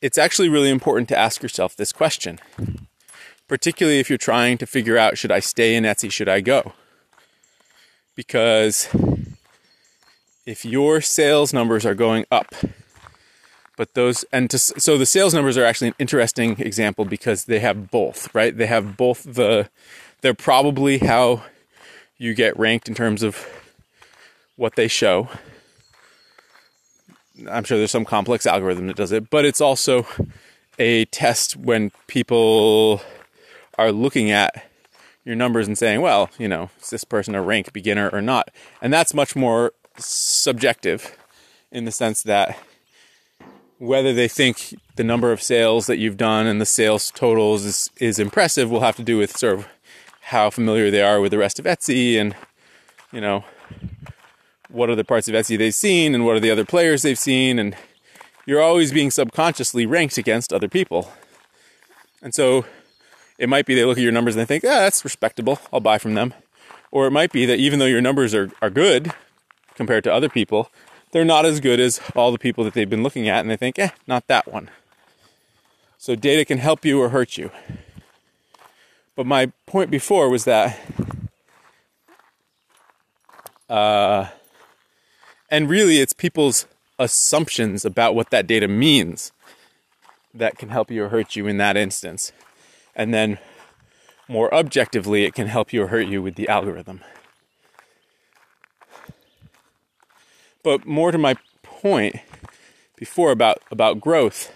it's 0.00 0.18
actually 0.18 0.48
really 0.48 0.70
important 0.70 1.08
to 1.08 1.18
ask 1.18 1.42
yourself 1.42 1.76
this 1.76 1.92
question, 1.92 2.38
particularly 3.48 4.00
if 4.00 4.08
you're 4.08 4.18
trying 4.18 4.58
to 4.58 4.66
figure 4.66 4.96
out 4.96 5.18
should 5.18 5.32
I 5.32 5.40
stay 5.40 5.74
in 5.74 5.84
Etsy, 5.84 6.10
should 6.10 6.28
I 6.28 6.40
go? 6.40 6.72
Because 8.14 8.88
if 10.46 10.64
your 10.64 11.00
sales 11.00 11.52
numbers 11.52 11.84
are 11.84 11.94
going 11.94 12.24
up, 12.30 12.54
but 13.76 13.92
those 13.94 14.24
and 14.32 14.48
to, 14.50 14.58
so 14.58 14.96
the 14.96 15.04
sales 15.04 15.34
numbers 15.34 15.58
are 15.58 15.64
actually 15.64 15.88
an 15.88 15.94
interesting 15.98 16.58
example 16.60 17.04
because 17.04 17.44
they 17.44 17.58
have 17.58 17.90
both, 17.90 18.34
right? 18.34 18.56
They 18.56 18.66
have 18.66 18.96
both 18.96 19.24
the 19.24 19.68
they're 20.22 20.32
probably 20.32 20.98
how 20.98 21.42
you 22.16 22.32
get 22.34 22.58
ranked 22.58 22.88
in 22.88 22.94
terms 22.94 23.22
of 23.22 23.46
what 24.56 24.76
they 24.76 24.88
show 24.88 25.28
I'm 27.50 27.64
sure 27.64 27.78
there's 27.78 27.90
some 27.90 28.04
complex 28.04 28.46
algorithm 28.46 28.86
that 28.86 28.96
does 28.96 29.12
it, 29.12 29.30
but 29.30 29.44
it's 29.44 29.60
also 29.60 30.06
a 30.78 31.04
test 31.06 31.56
when 31.56 31.90
people 32.06 33.02
are 33.78 33.92
looking 33.92 34.30
at 34.30 34.66
your 35.24 35.36
numbers 35.36 35.66
and 35.66 35.76
saying, 35.76 36.00
well, 36.00 36.30
you 36.38 36.48
know, 36.48 36.70
is 36.80 36.90
this 36.90 37.04
person 37.04 37.34
a 37.34 37.42
rank 37.42 37.72
beginner 37.72 38.08
or 38.10 38.22
not? 38.22 38.50
And 38.80 38.92
that's 38.92 39.12
much 39.12 39.36
more 39.36 39.72
subjective 39.98 41.16
in 41.70 41.84
the 41.84 41.92
sense 41.92 42.22
that 42.22 42.58
whether 43.78 44.12
they 44.12 44.28
think 44.28 44.74
the 44.96 45.04
number 45.04 45.32
of 45.32 45.42
sales 45.42 45.86
that 45.86 45.98
you've 45.98 46.16
done 46.16 46.46
and 46.46 46.60
the 46.60 46.66
sales 46.66 47.10
totals 47.10 47.64
is, 47.64 47.90
is 47.98 48.18
impressive 48.18 48.70
will 48.70 48.80
have 48.80 48.96
to 48.96 49.02
do 49.02 49.18
with 49.18 49.36
sort 49.36 49.54
of 49.54 49.68
how 50.22 50.50
familiar 50.50 50.90
they 50.90 51.02
are 51.02 51.20
with 51.20 51.30
the 51.30 51.38
rest 51.38 51.58
of 51.58 51.66
Etsy 51.66 52.18
and, 52.18 52.34
you 53.12 53.20
know, 53.20 53.44
what 54.68 54.90
are 54.90 54.94
the 54.94 55.04
parts 55.04 55.28
of 55.28 55.34
Etsy 55.34 55.56
they've 55.56 55.74
seen 55.74 56.14
and 56.14 56.24
what 56.24 56.36
are 56.36 56.40
the 56.40 56.50
other 56.50 56.64
players 56.64 57.02
they've 57.02 57.18
seen. 57.18 57.58
And 57.58 57.76
you're 58.46 58.62
always 58.62 58.92
being 58.92 59.10
subconsciously 59.10 59.86
ranked 59.86 60.18
against 60.18 60.52
other 60.52 60.68
people. 60.68 61.12
And 62.22 62.34
so 62.34 62.64
it 63.38 63.48
might 63.48 63.66
be 63.66 63.74
they 63.74 63.84
look 63.84 63.98
at 63.98 64.02
your 64.02 64.12
numbers 64.12 64.34
and 64.34 64.40
they 64.40 64.46
think, 64.46 64.64
ah, 64.64 64.80
that's 64.80 65.04
respectable. 65.04 65.60
I'll 65.72 65.80
buy 65.80 65.98
from 65.98 66.14
them. 66.14 66.34
Or 66.90 67.06
it 67.06 67.10
might 67.10 67.30
be 67.30 67.44
that 67.46 67.58
even 67.58 67.78
though 67.78 67.86
your 67.86 68.00
numbers 68.00 68.34
are, 68.34 68.50
are 68.62 68.70
good 68.70 69.12
compared 69.76 70.04
to 70.04 70.12
other 70.12 70.28
people, 70.28 70.70
they're 71.12 71.24
not 71.24 71.46
as 71.46 71.60
good 71.60 71.78
as 71.78 72.00
all 72.14 72.32
the 72.32 72.38
people 72.38 72.64
that 72.64 72.74
they've 72.74 72.90
been 72.90 73.02
looking 73.02 73.28
at 73.28 73.40
and 73.40 73.50
they 73.50 73.56
think, 73.56 73.78
eh, 73.78 73.90
not 74.06 74.26
that 74.26 74.50
one. 74.52 74.70
So 75.98 76.14
data 76.14 76.44
can 76.44 76.58
help 76.58 76.84
you 76.84 77.00
or 77.00 77.10
hurt 77.10 77.38
you. 77.38 77.50
But 79.14 79.26
my 79.26 79.52
point 79.66 79.90
before 79.90 80.28
was 80.28 80.44
that 80.44 80.78
Uh, 83.68 84.28
and 85.50 85.68
really, 85.68 85.98
it's 85.98 86.12
people's 86.12 86.66
assumptions 86.98 87.84
about 87.84 88.14
what 88.14 88.30
that 88.30 88.46
data 88.46 88.68
means 88.68 89.32
that 90.32 90.58
can 90.58 90.68
help 90.68 90.90
you 90.90 91.04
or 91.04 91.08
hurt 91.08 91.36
you 91.36 91.46
in 91.46 91.56
that 91.58 91.76
instance. 91.76 92.32
And 92.94 93.12
then, 93.12 93.38
more 94.28 94.52
objectively, 94.52 95.24
it 95.24 95.34
can 95.34 95.46
help 95.46 95.72
you 95.72 95.82
or 95.82 95.88
hurt 95.88 96.06
you 96.06 96.22
with 96.22 96.36
the 96.36 96.48
algorithm. 96.48 97.00
But 100.66 100.84
more 100.84 101.12
to 101.12 101.18
my 101.18 101.36
point 101.62 102.16
before 102.96 103.30
about, 103.30 103.58
about 103.70 104.00
growth, 104.00 104.50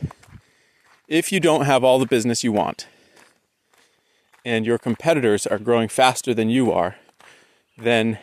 if 1.07 1.31
you 1.31 1.39
don't 1.39 1.67
have 1.67 1.85
all 1.85 2.01
the 2.01 2.05
business 2.05 2.43
you 2.43 2.51
want 2.51 2.89
and 4.45 4.67
your 4.67 4.77
competitors 4.77 5.47
are 5.47 5.61
growing 5.61 5.89
faster 5.89 6.35
than 6.35 6.51
you 6.51 6.73
are, 6.73 6.97
then 7.79 8.19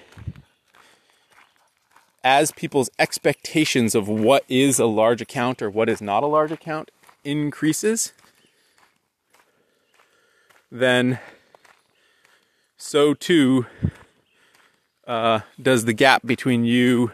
as 2.26 2.52
people's 2.52 2.90
expectations 3.00 3.96
of 3.96 4.10
what 4.10 4.44
is 4.50 4.80
a 4.80 4.86
large 4.86 5.22
account 5.22 5.62
or 5.62 5.70
what 5.70 5.88
is 5.88 6.02
not 6.02 6.24
a 6.24 6.28
large 6.28 6.52
account 6.52 6.92
increases, 7.24 8.12
then 10.70 11.20
so 12.76 13.14
too 13.14 13.66
uh, 15.08 15.40
does 15.62 15.86
the 15.86 15.94
gap 15.94 16.26
between 16.26 16.66
you 16.66 17.14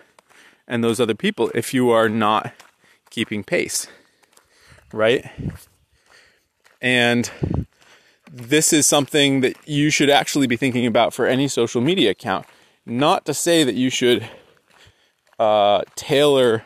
and 0.73 0.83
those 0.83 0.99
other 0.99 1.13
people 1.13 1.51
if 1.53 1.71
you 1.71 1.91
are 1.91 2.09
not 2.09 2.51
keeping 3.11 3.43
pace, 3.43 3.87
right? 4.91 5.29
And 6.81 7.29
this 8.31 8.73
is 8.73 8.87
something 8.87 9.41
that 9.41 9.55
you 9.67 9.91
should 9.91 10.09
actually 10.09 10.47
be 10.47 10.57
thinking 10.57 10.87
about 10.87 11.13
for 11.13 11.27
any 11.27 11.47
social 11.47 11.79
media 11.79 12.09
account. 12.09 12.47
Not 12.87 13.23
to 13.25 13.35
say 13.35 13.63
that 13.63 13.75
you 13.75 13.91
should 13.91 14.27
uh, 15.37 15.83
tailor 15.95 16.63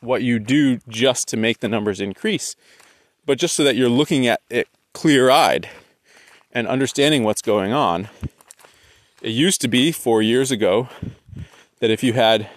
what 0.00 0.22
you 0.22 0.38
do 0.38 0.78
just 0.88 1.26
to 1.28 1.36
make 1.36 1.58
the 1.58 1.68
numbers 1.68 2.00
increase, 2.00 2.54
but 3.26 3.38
just 3.38 3.56
so 3.56 3.64
that 3.64 3.74
you're 3.74 3.88
looking 3.88 4.24
at 4.28 4.40
it 4.48 4.68
clear 4.94 5.30
eyed 5.30 5.68
and 6.52 6.68
understanding 6.68 7.24
what's 7.24 7.42
going 7.42 7.72
on. 7.72 8.08
It 9.20 9.32
used 9.32 9.60
to 9.62 9.68
be 9.68 9.90
four 9.90 10.22
years 10.22 10.52
ago 10.52 10.88
that 11.80 11.90
if 11.90 12.02
you 12.02 12.12
had 12.14 12.48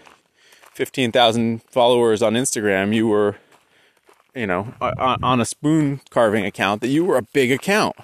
15,000 0.74 1.62
followers 1.64 2.22
on 2.22 2.34
Instagram, 2.34 2.94
you 2.94 3.08
were, 3.08 3.38
you 4.34 4.48
know, 4.48 4.74
on 4.82 5.42
a 5.42 5.46
spoon 5.46 6.02
carving 6.10 6.46
account, 6.46 6.82
that 6.82 6.88
you 6.88 7.04
were 7.04 7.18
a 7.18 7.22
big 7.34 7.52
account. 7.52 7.96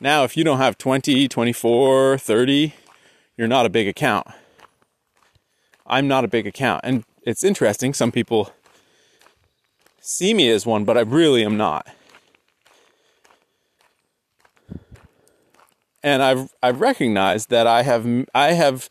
Now, 0.00 0.24
if 0.24 0.36
you 0.36 0.44
don't 0.44 0.58
have 0.58 0.78
20, 0.78 1.28
24, 1.28 2.18
30, 2.18 2.74
you're 3.36 3.48
not 3.48 3.66
a 3.66 3.68
big 3.68 3.88
account. 3.88 4.26
I'm 5.86 6.06
not 6.06 6.24
a 6.24 6.28
big 6.28 6.46
account. 6.46 6.82
And 6.84 7.04
it's 7.22 7.42
interesting, 7.42 7.94
some 7.94 8.12
people 8.12 8.52
see 10.00 10.34
me 10.34 10.50
as 10.50 10.64
one, 10.64 10.84
but 10.84 10.96
I 10.96 11.02
really 11.02 11.44
am 11.44 11.56
not. 11.56 11.86
And 16.02 16.22
I've 16.22 16.54
I've 16.62 16.80
recognized 16.80 17.50
that 17.50 17.66
I 17.66 17.82
have 17.82 18.06
I 18.34 18.52
have 18.52 18.88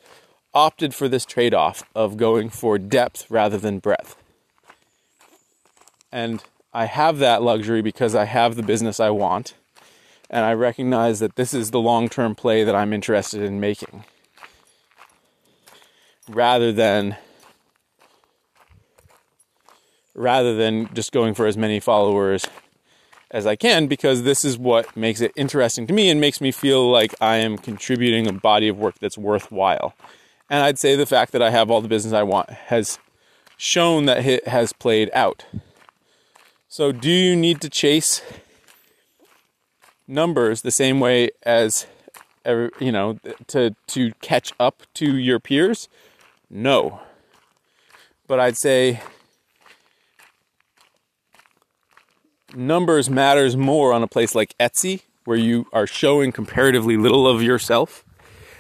opted 0.58 0.96
for 0.96 1.08
this 1.08 1.24
trade 1.24 1.54
off 1.54 1.84
of 1.94 2.18
going 2.18 2.50
for 2.50 2.80
depth 2.80 3.30
rather 3.30 3.60
than 3.60 3.78
breadth. 3.78 4.16
And 6.12 6.44
I 6.74 6.86
have 6.86 7.20
that 7.20 7.44
luxury 7.44 7.84
because 7.84 8.16
I 8.16 8.26
have 8.26 8.56
the 8.56 8.64
business 8.64 9.00
I 9.00 9.12
want. 9.12 9.54
And 10.32 10.44
I 10.44 10.54
recognize 10.54 11.20
that 11.20 11.36
this 11.36 11.54
is 11.54 11.70
the 11.70 11.80
long 11.80 12.10
term 12.10 12.34
play 12.34 12.64
that 12.64 12.74
I'm 12.74 12.92
interested 12.92 13.44
in 13.44 13.60
making. 13.60 14.04
Rather 16.28 16.72
than 16.72 17.18
rather 20.16 20.56
than 20.56 20.92
just 20.96 21.12
going 21.12 21.36
for 21.36 21.46
as 21.46 21.56
many 21.56 21.80
followers 21.80 22.48
as 23.30 23.46
I 23.46 23.56
can 23.56 23.86
because 23.86 24.24
this 24.24 24.44
is 24.44 24.58
what 24.58 24.98
makes 24.98 25.22
it 25.22 25.32
interesting 25.36 25.86
to 25.86 25.94
me 25.94 26.10
and 26.10 26.20
makes 26.20 26.42
me 26.42 26.52
feel 26.52 26.90
like 26.90 27.14
I 27.22 27.36
am 27.36 27.60
contributing 27.60 28.26
a 28.26 28.34
body 28.34 28.68
of 28.68 28.80
work 28.80 28.96
that's 29.00 29.20
worthwhile. 29.20 29.94
And 30.50 30.64
I'd 30.64 30.80
say 30.80 30.96
the 30.96 31.06
fact 31.06 31.34
that 31.34 31.42
I 31.42 31.50
have 31.50 31.70
all 31.70 31.82
the 31.82 31.88
business 31.88 32.14
I 32.14 32.24
want 32.24 32.50
has 32.50 33.00
shown 33.58 34.06
that 34.06 34.26
it 34.26 34.48
has 34.48 34.72
played 34.72 35.10
out. 35.14 35.46
So, 36.70 36.92
do 36.92 37.10
you 37.10 37.36
need 37.36 37.60
to 37.62 37.70
chase 37.70 38.22
numbers 40.08 40.62
the 40.62 40.72
same 40.72 41.00
way 41.00 41.32
as 41.44 41.88
you 42.80 42.92
know 42.92 43.20
to 43.48 43.76
to 43.88 44.14
catch 44.22 44.54
up 44.60 44.84
to 44.96 45.18
your 45.18 45.40
peers? 45.40 45.90
No. 46.50 47.02
But 48.28 48.40
I'd 48.40 48.58
say 48.58 49.02
numbers 52.56 53.10
matters 53.10 53.58
more 53.58 53.94
on 53.94 54.04
a 54.04 54.08
place 54.08 54.34
like 54.36 54.58
Etsy 54.58 55.02
where 55.26 55.38
you 55.38 55.68
are 55.74 55.88
showing 55.88 56.32
comparatively 56.32 56.96
little 56.96 57.28
of 57.28 57.44
yourself 57.44 58.06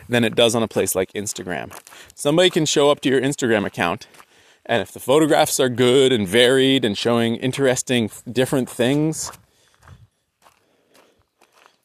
than 0.10 0.24
it 0.24 0.36
does 0.36 0.56
on 0.56 0.63
a 0.63 0.67
place 0.67 0.96
like 0.96 1.12
Instagram. 1.13 1.72
Somebody 2.15 2.50
can 2.50 2.65
show 2.65 2.89
up 2.89 3.02
to 3.02 3.10
your 3.10 3.22
Instagram 3.22 3.65
account, 3.65 4.08
and 4.65 4.82
if 4.82 4.91
the 4.91 5.00
photographs 5.00 5.60
are 5.60 5.70
good 5.70 6.12
and 6.12 6.28
varied 6.28 6.84
and 6.84 6.98
showing 6.98 7.36
interesting, 7.38 8.10
different 8.32 8.70
things, 8.70 9.32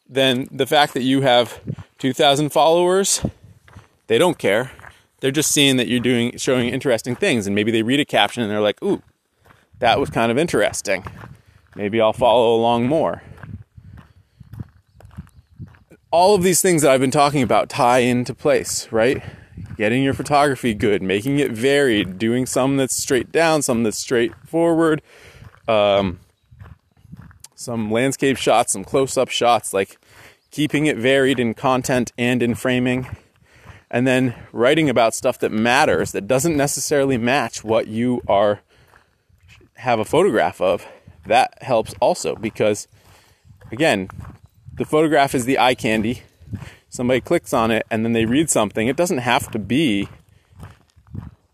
then 0.07 0.47
the 0.51 0.67
fact 0.67 0.93
that 0.93 1.03
you 1.03 1.21
have 1.21 1.59
2,000 1.97 2.49
followers, 2.49 3.25
they 4.07 4.17
don't 4.17 4.37
care. 4.37 4.71
They're 5.21 5.31
just 5.31 5.51
seeing 5.51 5.77
that 5.77 5.87
you're 5.87 6.01
doing 6.01 6.37
showing 6.37 6.69
interesting 6.69 7.15
things, 7.15 7.47
and 7.47 7.55
maybe 7.55 7.71
they 7.71 7.81
read 7.81 8.01
a 8.01 8.05
caption 8.05 8.43
and 8.43 8.51
they're 8.51 8.59
like, 8.59 8.83
"Ooh, 8.83 9.01
that 9.79 9.97
was 9.97 10.09
kind 10.09 10.29
of 10.31 10.37
interesting. 10.37 11.05
Maybe 11.75 12.01
I'll 12.01 12.11
follow 12.11 12.53
along 12.55 12.87
more." 12.87 13.23
All 16.13 16.35
of 16.35 16.43
these 16.43 16.61
things 16.61 16.83
that 16.83 16.91
I've 16.91 16.99
been 16.99 17.09
talking 17.09 17.41
about 17.41 17.69
tie 17.69 17.99
into 17.99 18.35
place, 18.35 18.87
right? 18.91 19.23
Getting 19.77 20.03
your 20.03 20.13
photography 20.13 20.75
good, 20.75 21.01
making 21.01 21.39
it 21.39 21.51
varied, 21.51 22.19
doing 22.19 22.45
some 22.45 22.77
that's 22.77 22.95
straight 22.95 23.31
down, 23.31 23.63
some 23.63 23.81
that's 23.81 23.97
straightforward, 23.97 25.01
um, 25.67 26.19
some 27.55 27.89
landscape 27.89 28.37
shots, 28.37 28.73
some 28.73 28.83
close 28.83 29.17
up 29.17 29.29
shots, 29.29 29.73
like 29.73 29.97
keeping 30.51 30.85
it 30.85 30.97
varied 30.97 31.39
in 31.39 31.55
content 31.55 32.13
and 32.15 32.43
in 32.43 32.53
framing, 32.53 33.07
and 33.89 34.05
then 34.05 34.35
writing 34.51 34.91
about 34.91 35.15
stuff 35.15 35.39
that 35.39 35.51
matters 35.51 36.11
that 36.11 36.27
doesn't 36.27 36.55
necessarily 36.55 37.17
match 37.17 37.63
what 37.63 37.87
you 37.87 38.21
are 38.27 38.59
have 39.77 39.97
a 39.97 40.05
photograph 40.05 40.61
of. 40.61 40.85
That 41.25 41.57
helps 41.63 41.95
also 41.99 42.35
because 42.35 42.87
again, 43.71 44.09
the 44.75 44.85
photograph 44.85 45.35
is 45.35 45.45
the 45.45 45.59
eye 45.59 45.75
candy. 45.75 46.23
Somebody 46.89 47.21
clicks 47.21 47.53
on 47.53 47.71
it 47.71 47.85
and 47.89 48.03
then 48.03 48.13
they 48.13 48.25
read 48.25 48.49
something. 48.49 48.87
It 48.87 48.95
doesn't 48.95 49.19
have 49.19 49.51
to 49.51 49.59
be 49.59 50.07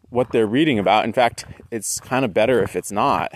what 0.10 0.32
they're 0.32 0.48
reading 0.48 0.80
about. 0.80 1.06
In 1.06 1.14
fact, 1.14 1.46
it's 1.72 2.00
kind 2.00 2.26
of 2.26 2.34
better 2.34 2.62
if 2.62 2.76
it's 2.76 2.92
not. 2.92 3.34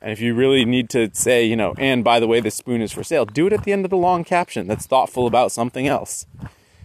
And 0.00 0.12
if 0.12 0.20
you 0.20 0.34
really 0.34 0.64
need 0.64 0.90
to 0.90 1.10
say, 1.12 1.44
you 1.44 1.56
know, 1.56 1.74
and 1.76 2.04
by 2.04 2.20
the 2.20 2.26
way, 2.26 2.40
this 2.40 2.54
spoon 2.54 2.82
is 2.82 2.92
for 2.92 3.02
sale, 3.02 3.24
do 3.24 3.46
it 3.46 3.52
at 3.52 3.64
the 3.64 3.72
end 3.72 3.84
of 3.84 3.90
the 3.90 3.96
long 3.96 4.24
caption 4.24 4.66
that's 4.66 4.86
thoughtful 4.86 5.26
about 5.26 5.50
something 5.50 5.86
else. 5.86 6.26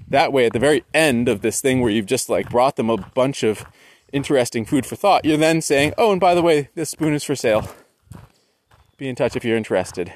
That 0.08 0.34
way, 0.34 0.46
at 0.46 0.54
the 0.54 0.60
very 0.60 0.84
end 0.94 1.30
of 1.30 1.42
this 1.42 1.62
thing 1.62 1.82
where 1.82 1.92
you've 1.92 2.06
just 2.06 2.30
like 2.30 2.50
brought 2.50 2.76
them 2.76 2.90
a 2.90 2.98
bunch 2.98 3.44
of 3.44 3.66
interesting 4.12 4.66
food 4.66 4.86
for 4.86 4.96
thought, 4.96 5.26
you're 5.26 5.38
then 5.38 5.62
saying, 5.62 5.94
oh, 5.98 6.12
and 6.12 6.20
by 6.20 6.36
the 6.36 6.42
way, 6.42 6.70
this 6.76 6.90
spoon 6.90 7.14
is 7.14 7.24
for 7.24 7.36
sale. 7.36 7.68
Be 8.98 9.08
in 9.08 9.16
touch 9.16 9.36
if 9.36 9.46
you're 9.46 9.58
interested 9.58 10.14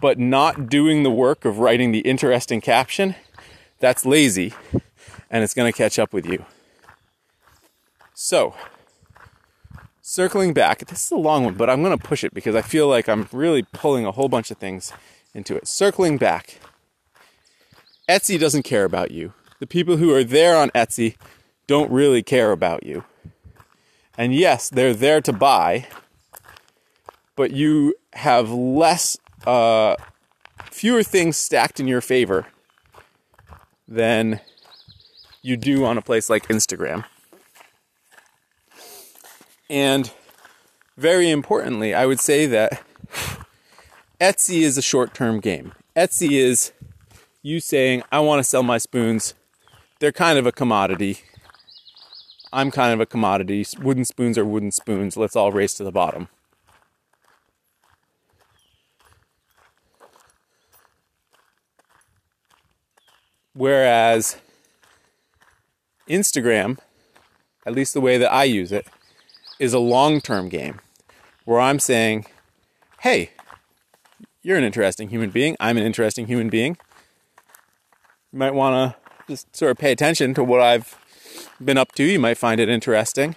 but 0.00 0.18
not 0.18 0.68
doing 0.68 1.02
the 1.02 1.10
work 1.10 1.44
of 1.44 1.58
writing 1.58 1.92
the 1.92 2.00
interesting 2.00 2.60
caption, 2.60 3.14
that's 3.78 4.06
lazy 4.06 4.54
and 5.32 5.42
it's 5.42 5.54
going 5.54 5.72
to 5.72 5.76
catch 5.76 5.98
up 5.98 6.12
with 6.12 6.26
you. 6.26 6.44
So, 8.14 8.54
circling 10.02 10.52
back, 10.52 10.86
this 10.86 11.06
is 11.06 11.10
a 11.10 11.16
long 11.16 11.44
one, 11.44 11.54
but 11.54 11.70
I'm 11.70 11.82
going 11.82 11.98
to 11.98 12.04
push 12.04 12.22
it 12.22 12.34
because 12.34 12.54
I 12.54 12.62
feel 12.62 12.86
like 12.86 13.08
I'm 13.08 13.26
really 13.32 13.62
pulling 13.62 14.04
a 14.04 14.12
whole 14.12 14.28
bunch 14.28 14.50
of 14.50 14.58
things 14.58 14.92
into 15.34 15.56
it. 15.56 15.66
Circling 15.66 16.18
back, 16.18 16.60
Etsy 18.08 18.38
doesn't 18.38 18.64
care 18.64 18.84
about 18.84 19.10
you. 19.10 19.32
The 19.58 19.66
people 19.66 19.96
who 19.96 20.14
are 20.14 20.22
there 20.22 20.56
on 20.56 20.68
Etsy 20.70 21.16
don't 21.66 21.90
really 21.90 22.22
care 22.22 22.52
about 22.52 22.84
you. 22.84 23.04
And 24.18 24.34
yes, 24.34 24.68
they're 24.68 24.92
there 24.92 25.22
to 25.22 25.32
buy, 25.32 25.86
but 27.34 27.52
you 27.52 27.94
have 28.12 28.50
less 28.50 29.16
uh, 29.46 29.96
fewer 30.70 31.02
things 31.02 31.36
stacked 31.36 31.80
in 31.80 31.86
your 31.86 32.00
favor 32.00 32.46
than 33.86 34.40
you 35.42 35.56
do 35.56 35.84
on 35.84 35.98
a 35.98 36.02
place 36.02 36.30
like 36.30 36.48
Instagram. 36.48 37.04
And 39.68 40.12
very 40.96 41.30
importantly, 41.30 41.94
I 41.94 42.06
would 42.06 42.20
say 42.20 42.46
that 42.46 42.82
Etsy 44.20 44.60
is 44.60 44.78
a 44.78 44.82
short 44.82 45.14
term 45.14 45.40
game. 45.40 45.72
Etsy 45.96 46.32
is 46.32 46.72
you 47.42 47.60
saying, 47.60 48.02
I 48.12 48.20
want 48.20 48.40
to 48.40 48.44
sell 48.44 48.62
my 48.62 48.78
spoons 48.78 49.34
they're 50.02 50.10
kind 50.10 50.36
of 50.36 50.48
a 50.48 50.52
commodity. 50.52 51.18
I'm 52.52 52.72
kind 52.72 52.92
of 52.92 52.98
a 52.98 53.06
commodity. 53.06 53.64
Wooden 53.80 54.04
spoons 54.04 54.36
are 54.36 54.44
wooden 54.44 54.72
spoons. 54.72 55.16
Let's 55.16 55.36
all 55.36 55.52
race 55.52 55.74
to 55.74 55.84
the 55.84 55.92
bottom. 55.92 56.26
Whereas 63.54 64.36
Instagram, 66.08 66.78
at 67.66 67.74
least 67.74 67.94
the 67.94 68.00
way 68.00 68.18
that 68.18 68.32
I 68.32 68.44
use 68.44 68.72
it, 68.72 68.86
is 69.58 69.72
a 69.72 69.78
long 69.78 70.20
term 70.20 70.48
game 70.48 70.80
where 71.44 71.60
I'm 71.60 71.78
saying, 71.78 72.26
hey, 73.00 73.30
you're 74.42 74.58
an 74.58 74.64
interesting 74.64 75.08
human 75.08 75.30
being. 75.30 75.56
I'm 75.60 75.76
an 75.76 75.84
interesting 75.84 76.26
human 76.26 76.48
being. 76.48 76.76
You 78.32 78.38
might 78.38 78.54
want 78.54 78.94
to 78.94 79.12
just 79.28 79.54
sort 79.54 79.70
of 79.70 79.78
pay 79.78 79.92
attention 79.92 80.34
to 80.34 80.42
what 80.44 80.60
I've 80.60 80.98
been 81.62 81.78
up 81.78 81.92
to. 81.92 82.04
You 82.04 82.18
might 82.18 82.38
find 82.38 82.60
it 82.60 82.68
interesting. 82.68 83.36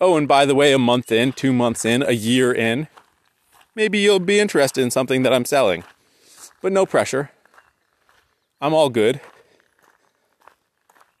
Oh, 0.00 0.16
and 0.16 0.28
by 0.28 0.46
the 0.46 0.54
way, 0.54 0.72
a 0.72 0.78
month 0.78 1.10
in, 1.10 1.32
two 1.32 1.52
months 1.52 1.84
in, 1.84 2.02
a 2.02 2.12
year 2.12 2.52
in, 2.52 2.88
maybe 3.74 3.98
you'll 3.98 4.20
be 4.20 4.38
interested 4.38 4.82
in 4.82 4.90
something 4.90 5.22
that 5.22 5.32
I'm 5.32 5.44
selling. 5.44 5.84
But 6.62 6.72
no 6.72 6.86
pressure. 6.86 7.30
I'm 8.60 8.72
all 8.72 8.88
good. 8.88 9.20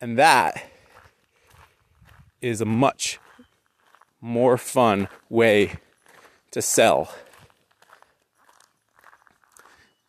And 0.00 0.18
that 0.18 0.64
is 2.40 2.60
a 2.60 2.64
much 2.64 3.18
more 4.20 4.56
fun 4.56 5.08
way 5.28 5.74
to 6.50 6.62
sell. 6.62 7.14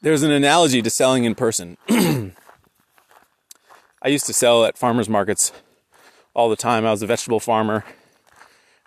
There's 0.01 0.23
an 0.23 0.31
analogy 0.31 0.81
to 0.81 0.89
selling 0.89 1.25
in 1.25 1.35
person. 1.35 1.77
I 1.89 2.31
used 4.07 4.25
to 4.27 4.33
sell 4.33 4.63
at 4.63 4.77
farmers 4.77 5.09
markets 5.09 5.51
all 6.33 6.49
the 6.49 6.55
time. 6.55 6.85
I 6.85 6.91
was 6.91 7.01
a 7.01 7.07
vegetable 7.07 7.39
farmer. 7.39 7.83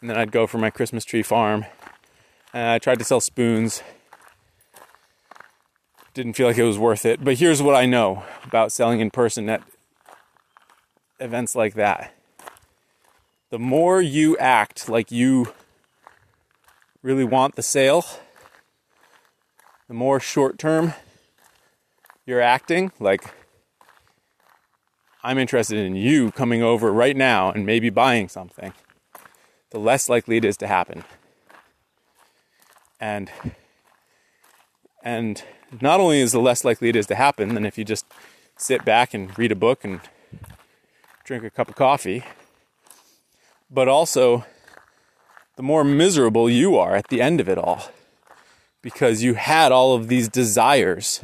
And 0.00 0.08
then 0.08 0.16
I'd 0.16 0.32
go 0.32 0.46
for 0.46 0.58
my 0.58 0.70
Christmas 0.70 1.04
tree 1.04 1.22
farm. 1.22 1.66
And 2.54 2.68
I 2.68 2.78
tried 2.78 2.98
to 3.00 3.04
sell 3.04 3.20
spoons. 3.20 3.82
Didn't 6.12 6.32
feel 6.34 6.48
like 6.48 6.58
it 6.58 6.64
was 6.64 6.78
worth 6.78 7.06
it. 7.06 7.24
But 7.24 7.38
here's 7.38 7.62
what 7.62 7.74
I 7.76 7.86
know 7.86 8.24
about 8.44 8.72
selling 8.72 9.00
in 9.00 9.10
person 9.10 9.48
at 9.48 9.62
events 11.20 11.54
like 11.54 11.74
that. 11.74 12.12
The 13.50 13.58
more 13.58 14.00
you 14.00 14.36
act 14.38 14.88
like 14.88 15.10
you 15.10 15.52
really 17.02 17.24
want 17.24 17.56
the 17.56 17.62
sale, 17.62 18.04
the 19.88 19.94
more 19.94 20.20
short 20.20 20.58
term 20.58 20.94
you're 22.26 22.40
acting, 22.40 22.92
like 23.00 23.32
I'm 25.22 25.38
interested 25.38 25.78
in 25.78 25.96
you 25.96 26.30
coming 26.32 26.62
over 26.62 26.92
right 26.92 27.16
now 27.16 27.50
and 27.50 27.66
maybe 27.66 27.90
buying 27.90 28.28
something, 28.28 28.72
the 29.70 29.78
less 29.78 30.08
likely 30.08 30.36
it 30.36 30.44
is 30.44 30.56
to 30.58 30.66
happen. 30.66 31.04
And 33.00 33.30
and 35.02 35.42
not 35.80 36.00
only 36.00 36.20
is 36.20 36.32
the 36.32 36.40
less 36.40 36.64
likely 36.64 36.88
it 36.88 36.96
is 36.96 37.06
to 37.08 37.14
happen 37.14 37.54
than 37.54 37.64
if 37.64 37.78
you 37.78 37.84
just 37.84 38.06
sit 38.56 38.84
back 38.84 39.14
and 39.14 39.36
read 39.38 39.52
a 39.52 39.56
book 39.56 39.84
and 39.84 40.00
drink 41.24 41.44
a 41.44 41.50
cup 41.50 41.68
of 41.68 41.76
coffee, 41.76 42.24
but 43.70 43.88
also 43.88 44.44
the 45.56 45.62
more 45.62 45.84
miserable 45.84 46.48
you 46.48 46.76
are 46.76 46.96
at 46.96 47.08
the 47.08 47.20
end 47.20 47.40
of 47.40 47.48
it 47.48 47.58
all 47.58 47.90
because 48.82 49.22
you 49.22 49.34
had 49.34 49.70
all 49.72 49.94
of 49.94 50.08
these 50.08 50.28
desires 50.28 51.22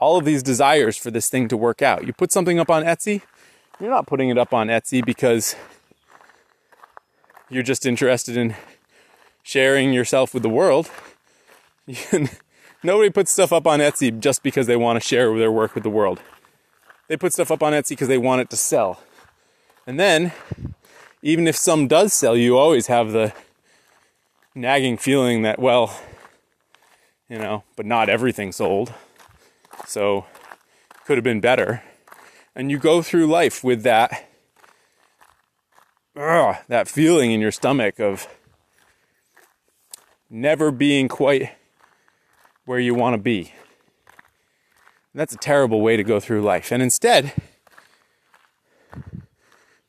all 0.00 0.16
of 0.16 0.24
these 0.24 0.42
desires 0.42 0.96
for 0.96 1.10
this 1.10 1.28
thing 1.28 1.46
to 1.48 1.56
work 1.56 1.82
out. 1.82 2.06
You 2.06 2.12
put 2.12 2.32
something 2.32 2.58
up 2.58 2.70
on 2.70 2.82
Etsy, 2.82 3.20
you're 3.78 3.90
not 3.90 4.06
putting 4.06 4.30
it 4.30 4.38
up 4.38 4.54
on 4.54 4.68
Etsy 4.68 5.04
because 5.04 5.54
you're 7.50 7.62
just 7.62 7.84
interested 7.84 8.36
in 8.36 8.56
sharing 9.42 9.92
yourself 9.92 10.32
with 10.32 10.42
the 10.42 10.48
world. 10.48 10.90
Nobody 12.82 13.10
puts 13.10 13.30
stuff 13.30 13.52
up 13.52 13.66
on 13.66 13.80
Etsy 13.80 14.18
just 14.18 14.42
because 14.42 14.66
they 14.66 14.76
want 14.76 15.00
to 15.00 15.06
share 15.06 15.36
their 15.36 15.52
work 15.52 15.74
with 15.74 15.84
the 15.84 15.90
world. 15.90 16.20
They 17.08 17.16
put 17.16 17.32
stuff 17.32 17.50
up 17.50 17.62
on 17.62 17.72
Etsy 17.72 17.90
because 17.90 18.08
they 18.08 18.18
want 18.18 18.40
it 18.40 18.50
to 18.50 18.56
sell. 18.56 19.02
And 19.86 19.98
then, 19.98 20.32
even 21.22 21.46
if 21.46 21.56
some 21.56 21.88
does 21.88 22.12
sell, 22.12 22.36
you 22.36 22.56
always 22.56 22.86
have 22.86 23.12
the 23.12 23.32
nagging 24.54 24.96
feeling 24.96 25.42
that, 25.42 25.58
well, 25.58 26.00
you 27.28 27.38
know, 27.38 27.64
but 27.76 27.86
not 27.86 28.08
everything 28.08 28.52
sold. 28.52 28.94
So 29.86 30.24
could 31.04 31.16
have 31.16 31.24
been 31.24 31.40
better. 31.40 31.82
And 32.54 32.70
you 32.70 32.78
go 32.78 33.02
through 33.02 33.26
life 33.26 33.62
with 33.62 33.82
that 33.82 34.26
ugh, 36.16 36.56
that 36.68 36.88
feeling 36.88 37.32
in 37.32 37.40
your 37.40 37.52
stomach 37.52 37.98
of 37.98 38.26
never 40.28 40.70
being 40.70 41.08
quite 41.08 41.50
where 42.70 42.78
you 42.78 42.94
want 42.94 43.14
to 43.14 43.18
be. 43.18 43.52
And 45.12 45.18
that's 45.18 45.34
a 45.34 45.38
terrible 45.38 45.80
way 45.80 45.96
to 45.96 46.04
go 46.04 46.20
through 46.20 46.42
life. 46.42 46.70
And 46.70 46.80
instead, 46.80 47.32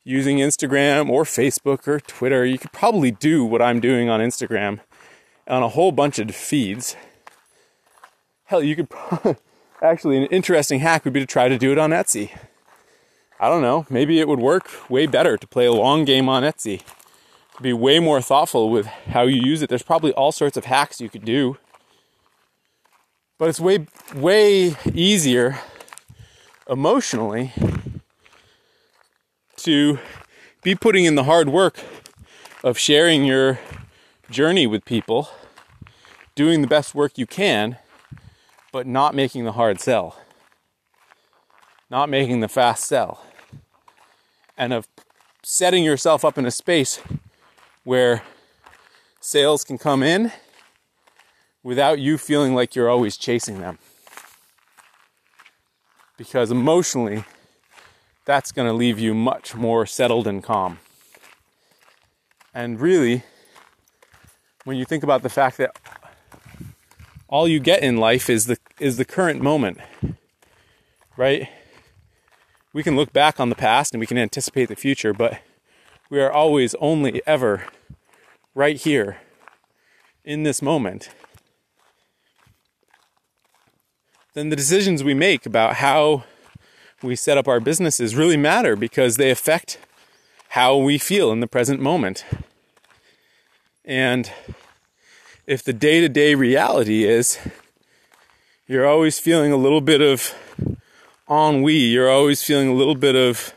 using 0.02 0.38
Instagram 0.38 1.08
or 1.08 1.22
Facebook 1.22 1.86
or 1.86 2.00
Twitter, 2.00 2.44
you 2.44 2.58
could 2.58 2.72
probably 2.72 3.12
do 3.12 3.44
what 3.44 3.62
I'm 3.62 3.78
doing 3.78 4.08
on 4.08 4.18
Instagram 4.18 4.80
on 5.46 5.62
a 5.62 5.68
whole 5.68 5.92
bunch 5.92 6.18
of 6.18 6.34
feeds. 6.34 6.96
Hell, 8.46 8.64
you 8.64 8.74
could 8.74 8.88
actually 9.80 10.16
an 10.16 10.24
interesting 10.24 10.80
hack 10.80 11.04
would 11.04 11.14
be 11.14 11.20
to 11.20 11.26
try 11.26 11.46
to 11.46 11.58
do 11.58 11.70
it 11.70 11.78
on 11.78 11.90
Etsy. 11.90 12.36
I 13.38 13.48
don't 13.48 13.62
know, 13.62 13.86
maybe 13.88 14.18
it 14.18 14.26
would 14.26 14.40
work 14.40 14.90
way 14.90 15.06
better 15.06 15.36
to 15.36 15.46
play 15.46 15.66
a 15.66 15.72
long 15.72 16.04
game 16.04 16.28
on 16.28 16.42
Etsy. 16.42 16.82
Be 17.60 17.72
way 17.72 18.00
more 18.00 18.20
thoughtful 18.20 18.70
with 18.70 18.86
how 18.86 19.22
you 19.22 19.40
use 19.40 19.62
it. 19.62 19.68
There's 19.68 19.84
probably 19.84 20.12
all 20.14 20.32
sorts 20.32 20.56
of 20.56 20.64
hacks 20.64 21.00
you 21.00 21.08
could 21.08 21.24
do. 21.24 21.58
But 23.42 23.48
it's 23.48 23.58
way 23.58 23.88
way 24.14 24.76
easier 24.94 25.58
emotionally 26.70 27.52
to 29.56 29.98
be 30.62 30.76
putting 30.76 31.06
in 31.06 31.16
the 31.16 31.24
hard 31.24 31.48
work 31.48 31.80
of 32.62 32.78
sharing 32.78 33.24
your 33.24 33.58
journey 34.30 34.68
with 34.68 34.84
people, 34.84 35.28
doing 36.36 36.60
the 36.60 36.68
best 36.68 36.94
work 36.94 37.18
you 37.18 37.26
can 37.26 37.78
but 38.70 38.86
not 38.86 39.12
making 39.12 39.44
the 39.44 39.50
hard 39.50 39.80
sell, 39.80 40.20
not 41.90 42.08
making 42.08 42.38
the 42.38 42.48
fast 42.48 42.84
sell, 42.84 43.26
and 44.56 44.72
of 44.72 44.86
setting 45.42 45.82
yourself 45.82 46.24
up 46.24 46.38
in 46.38 46.46
a 46.46 46.52
space 46.52 47.00
where 47.82 48.22
sales 49.20 49.64
can 49.64 49.78
come 49.78 50.04
in 50.04 50.30
without 51.62 51.98
you 51.98 52.18
feeling 52.18 52.54
like 52.54 52.74
you're 52.74 52.90
always 52.90 53.16
chasing 53.16 53.60
them. 53.60 53.78
Because 56.16 56.50
emotionally, 56.50 57.24
that's 58.24 58.52
going 58.52 58.68
to 58.68 58.74
leave 58.74 58.98
you 58.98 59.14
much 59.14 59.54
more 59.54 59.86
settled 59.86 60.26
and 60.26 60.42
calm. 60.42 60.78
And 62.54 62.80
really, 62.80 63.24
when 64.64 64.76
you 64.76 64.84
think 64.84 65.02
about 65.02 65.22
the 65.22 65.28
fact 65.28 65.56
that 65.56 65.76
all 67.28 67.48
you 67.48 67.58
get 67.60 67.82
in 67.82 67.96
life 67.96 68.28
is 68.28 68.46
the 68.46 68.58
is 68.78 68.98
the 68.98 69.04
current 69.04 69.40
moment. 69.40 69.78
Right? 71.16 71.48
We 72.74 72.82
can 72.82 72.94
look 72.94 73.12
back 73.12 73.40
on 73.40 73.48
the 73.48 73.54
past 73.54 73.92
and 73.94 74.00
we 74.00 74.06
can 74.06 74.18
anticipate 74.18 74.66
the 74.66 74.76
future, 74.76 75.12
but 75.12 75.40
we 76.10 76.20
are 76.20 76.30
always 76.30 76.74
only 76.76 77.22
ever 77.26 77.64
right 78.54 78.76
here 78.76 79.18
in 80.24 80.42
this 80.42 80.62
moment. 80.62 81.10
Then 84.34 84.48
the 84.48 84.56
decisions 84.56 85.04
we 85.04 85.12
make 85.12 85.44
about 85.44 85.76
how 85.76 86.24
we 87.02 87.16
set 87.16 87.36
up 87.36 87.46
our 87.46 87.60
businesses 87.60 88.16
really 88.16 88.38
matter 88.38 88.76
because 88.76 89.16
they 89.16 89.30
affect 89.30 89.78
how 90.50 90.76
we 90.76 90.96
feel 90.96 91.32
in 91.32 91.40
the 91.40 91.46
present 91.46 91.80
moment. 91.80 92.24
And 93.84 94.32
if 95.46 95.62
the 95.62 95.74
day 95.74 96.00
to 96.00 96.08
day 96.08 96.34
reality 96.34 97.04
is 97.04 97.38
you're 98.66 98.86
always 98.86 99.18
feeling 99.18 99.52
a 99.52 99.56
little 99.56 99.82
bit 99.82 100.00
of 100.00 100.34
ennui, 101.28 101.74
you're 101.74 102.10
always 102.10 102.42
feeling 102.42 102.68
a 102.68 102.74
little 102.74 102.94
bit 102.94 103.16
of 103.16 103.52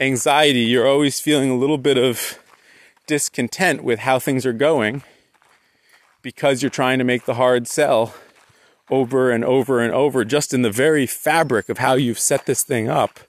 anxiety, 0.00 0.60
you're 0.60 0.88
always 0.88 1.20
feeling 1.20 1.50
a 1.50 1.56
little 1.56 1.78
bit 1.78 1.98
of 1.98 2.38
discontent 3.06 3.84
with 3.84 3.98
how 3.98 4.18
things 4.18 4.46
are 4.46 4.54
going 4.54 5.02
because 6.22 6.62
you're 6.62 6.70
trying 6.70 6.98
to 6.98 7.04
make 7.04 7.26
the 7.26 7.34
hard 7.34 7.68
sell 7.68 8.14
over 8.90 9.30
and 9.30 9.44
over 9.44 9.80
and 9.80 9.92
over 9.92 10.24
just 10.24 10.52
in 10.52 10.62
the 10.62 10.70
very 10.70 11.06
fabric 11.06 11.68
of 11.68 11.78
how 11.78 11.94
you've 11.94 12.18
set 12.18 12.46
this 12.46 12.62
thing 12.62 12.88
up, 12.88 13.20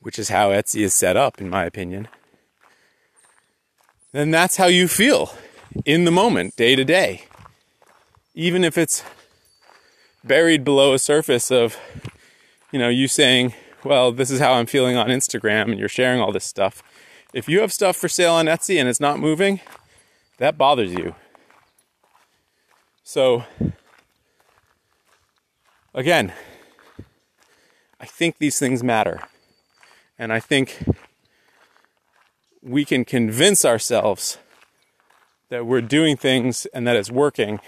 which 0.00 0.18
is 0.18 0.28
how 0.28 0.50
Etsy 0.50 0.82
is 0.82 0.94
set 0.94 1.16
up, 1.16 1.40
in 1.40 1.48
my 1.48 1.64
opinion, 1.64 2.08
then 4.12 4.30
that's 4.30 4.56
how 4.56 4.66
you 4.66 4.86
feel 4.86 5.34
in 5.84 6.04
the 6.04 6.10
moment, 6.10 6.54
day 6.56 6.76
to 6.76 6.84
day. 6.84 7.24
Even 8.34 8.62
if 8.64 8.78
it's 8.78 9.02
buried 10.22 10.64
below 10.64 10.94
a 10.94 10.98
surface 10.98 11.50
of, 11.50 11.76
you 12.70 12.78
know, 12.78 12.88
you 12.88 13.08
saying, 13.08 13.54
well, 13.84 14.12
this 14.12 14.30
is 14.30 14.40
how 14.40 14.54
I'm 14.54 14.66
feeling 14.66 14.96
on 14.96 15.08
Instagram 15.08 15.70
and 15.70 15.78
you're 15.78 15.88
sharing 15.88 16.20
all 16.20 16.32
this 16.32 16.44
stuff. 16.44 16.82
If 17.32 17.48
you 17.48 17.60
have 17.60 17.72
stuff 17.72 17.96
for 17.96 18.08
sale 18.08 18.34
on 18.34 18.46
Etsy 18.46 18.78
and 18.78 18.88
it's 18.88 19.00
not 19.00 19.18
moving, 19.18 19.60
that 20.38 20.56
bothers 20.56 20.92
you. 20.92 21.14
So, 23.02 23.44
again, 25.94 26.32
I 28.00 28.06
think 28.06 28.38
these 28.38 28.58
things 28.58 28.82
matter. 28.82 29.20
And 30.18 30.32
I 30.32 30.40
think 30.40 30.84
we 32.62 32.84
can 32.84 33.04
convince 33.04 33.64
ourselves 33.64 34.38
that 35.48 35.66
we're 35.66 35.80
doing 35.80 36.16
things 36.16 36.66
and 36.66 36.86
that 36.86 36.96
it's 36.96 37.10
working. 37.10 37.60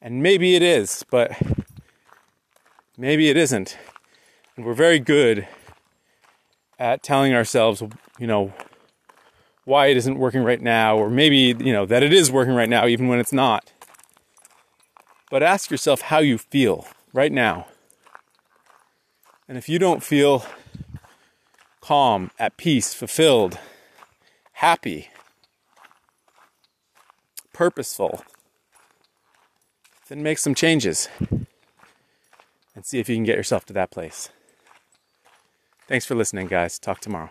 And 0.00 0.22
maybe 0.22 0.54
it 0.54 0.62
is, 0.62 1.04
but 1.10 1.32
maybe 2.96 3.28
it 3.30 3.36
isn't. 3.36 3.76
And 4.56 4.66
we're 4.66 4.74
very 4.74 4.98
good 4.98 5.48
at 6.78 7.02
telling 7.02 7.32
ourselves, 7.34 7.82
you 8.18 8.26
know, 8.26 8.52
why 9.64 9.86
it 9.86 9.96
isn't 9.96 10.18
working 10.18 10.42
right 10.42 10.60
now, 10.60 10.96
or 10.96 11.08
maybe, 11.08 11.54
you 11.64 11.72
know, 11.72 11.86
that 11.86 12.02
it 12.02 12.12
is 12.12 12.32
working 12.32 12.54
right 12.54 12.68
now, 12.68 12.86
even 12.86 13.06
when 13.06 13.20
it's 13.20 13.32
not. 13.32 13.71
But 15.32 15.42
ask 15.42 15.70
yourself 15.70 16.02
how 16.02 16.18
you 16.18 16.36
feel 16.36 16.86
right 17.14 17.32
now. 17.32 17.66
And 19.48 19.56
if 19.56 19.66
you 19.66 19.78
don't 19.78 20.02
feel 20.02 20.44
calm, 21.80 22.30
at 22.38 22.58
peace, 22.58 22.92
fulfilled, 22.92 23.58
happy, 24.52 25.08
purposeful, 27.54 28.22
then 30.10 30.22
make 30.22 30.36
some 30.36 30.54
changes 30.54 31.08
and 32.74 32.84
see 32.84 32.98
if 32.98 33.08
you 33.08 33.16
can 33.16 33.24
get 33.24 33.38
yourself 33.38 33.64
to 33.64 33.72
that 33.72 33.90
place. 33.90 34.28
Thanks 35.88 36.04
for 36.04 36.14
listening, 36.14 36.46
guys. 36.46 36.78
Talk 36.78 37.00
tomorrow. 37.00 37.30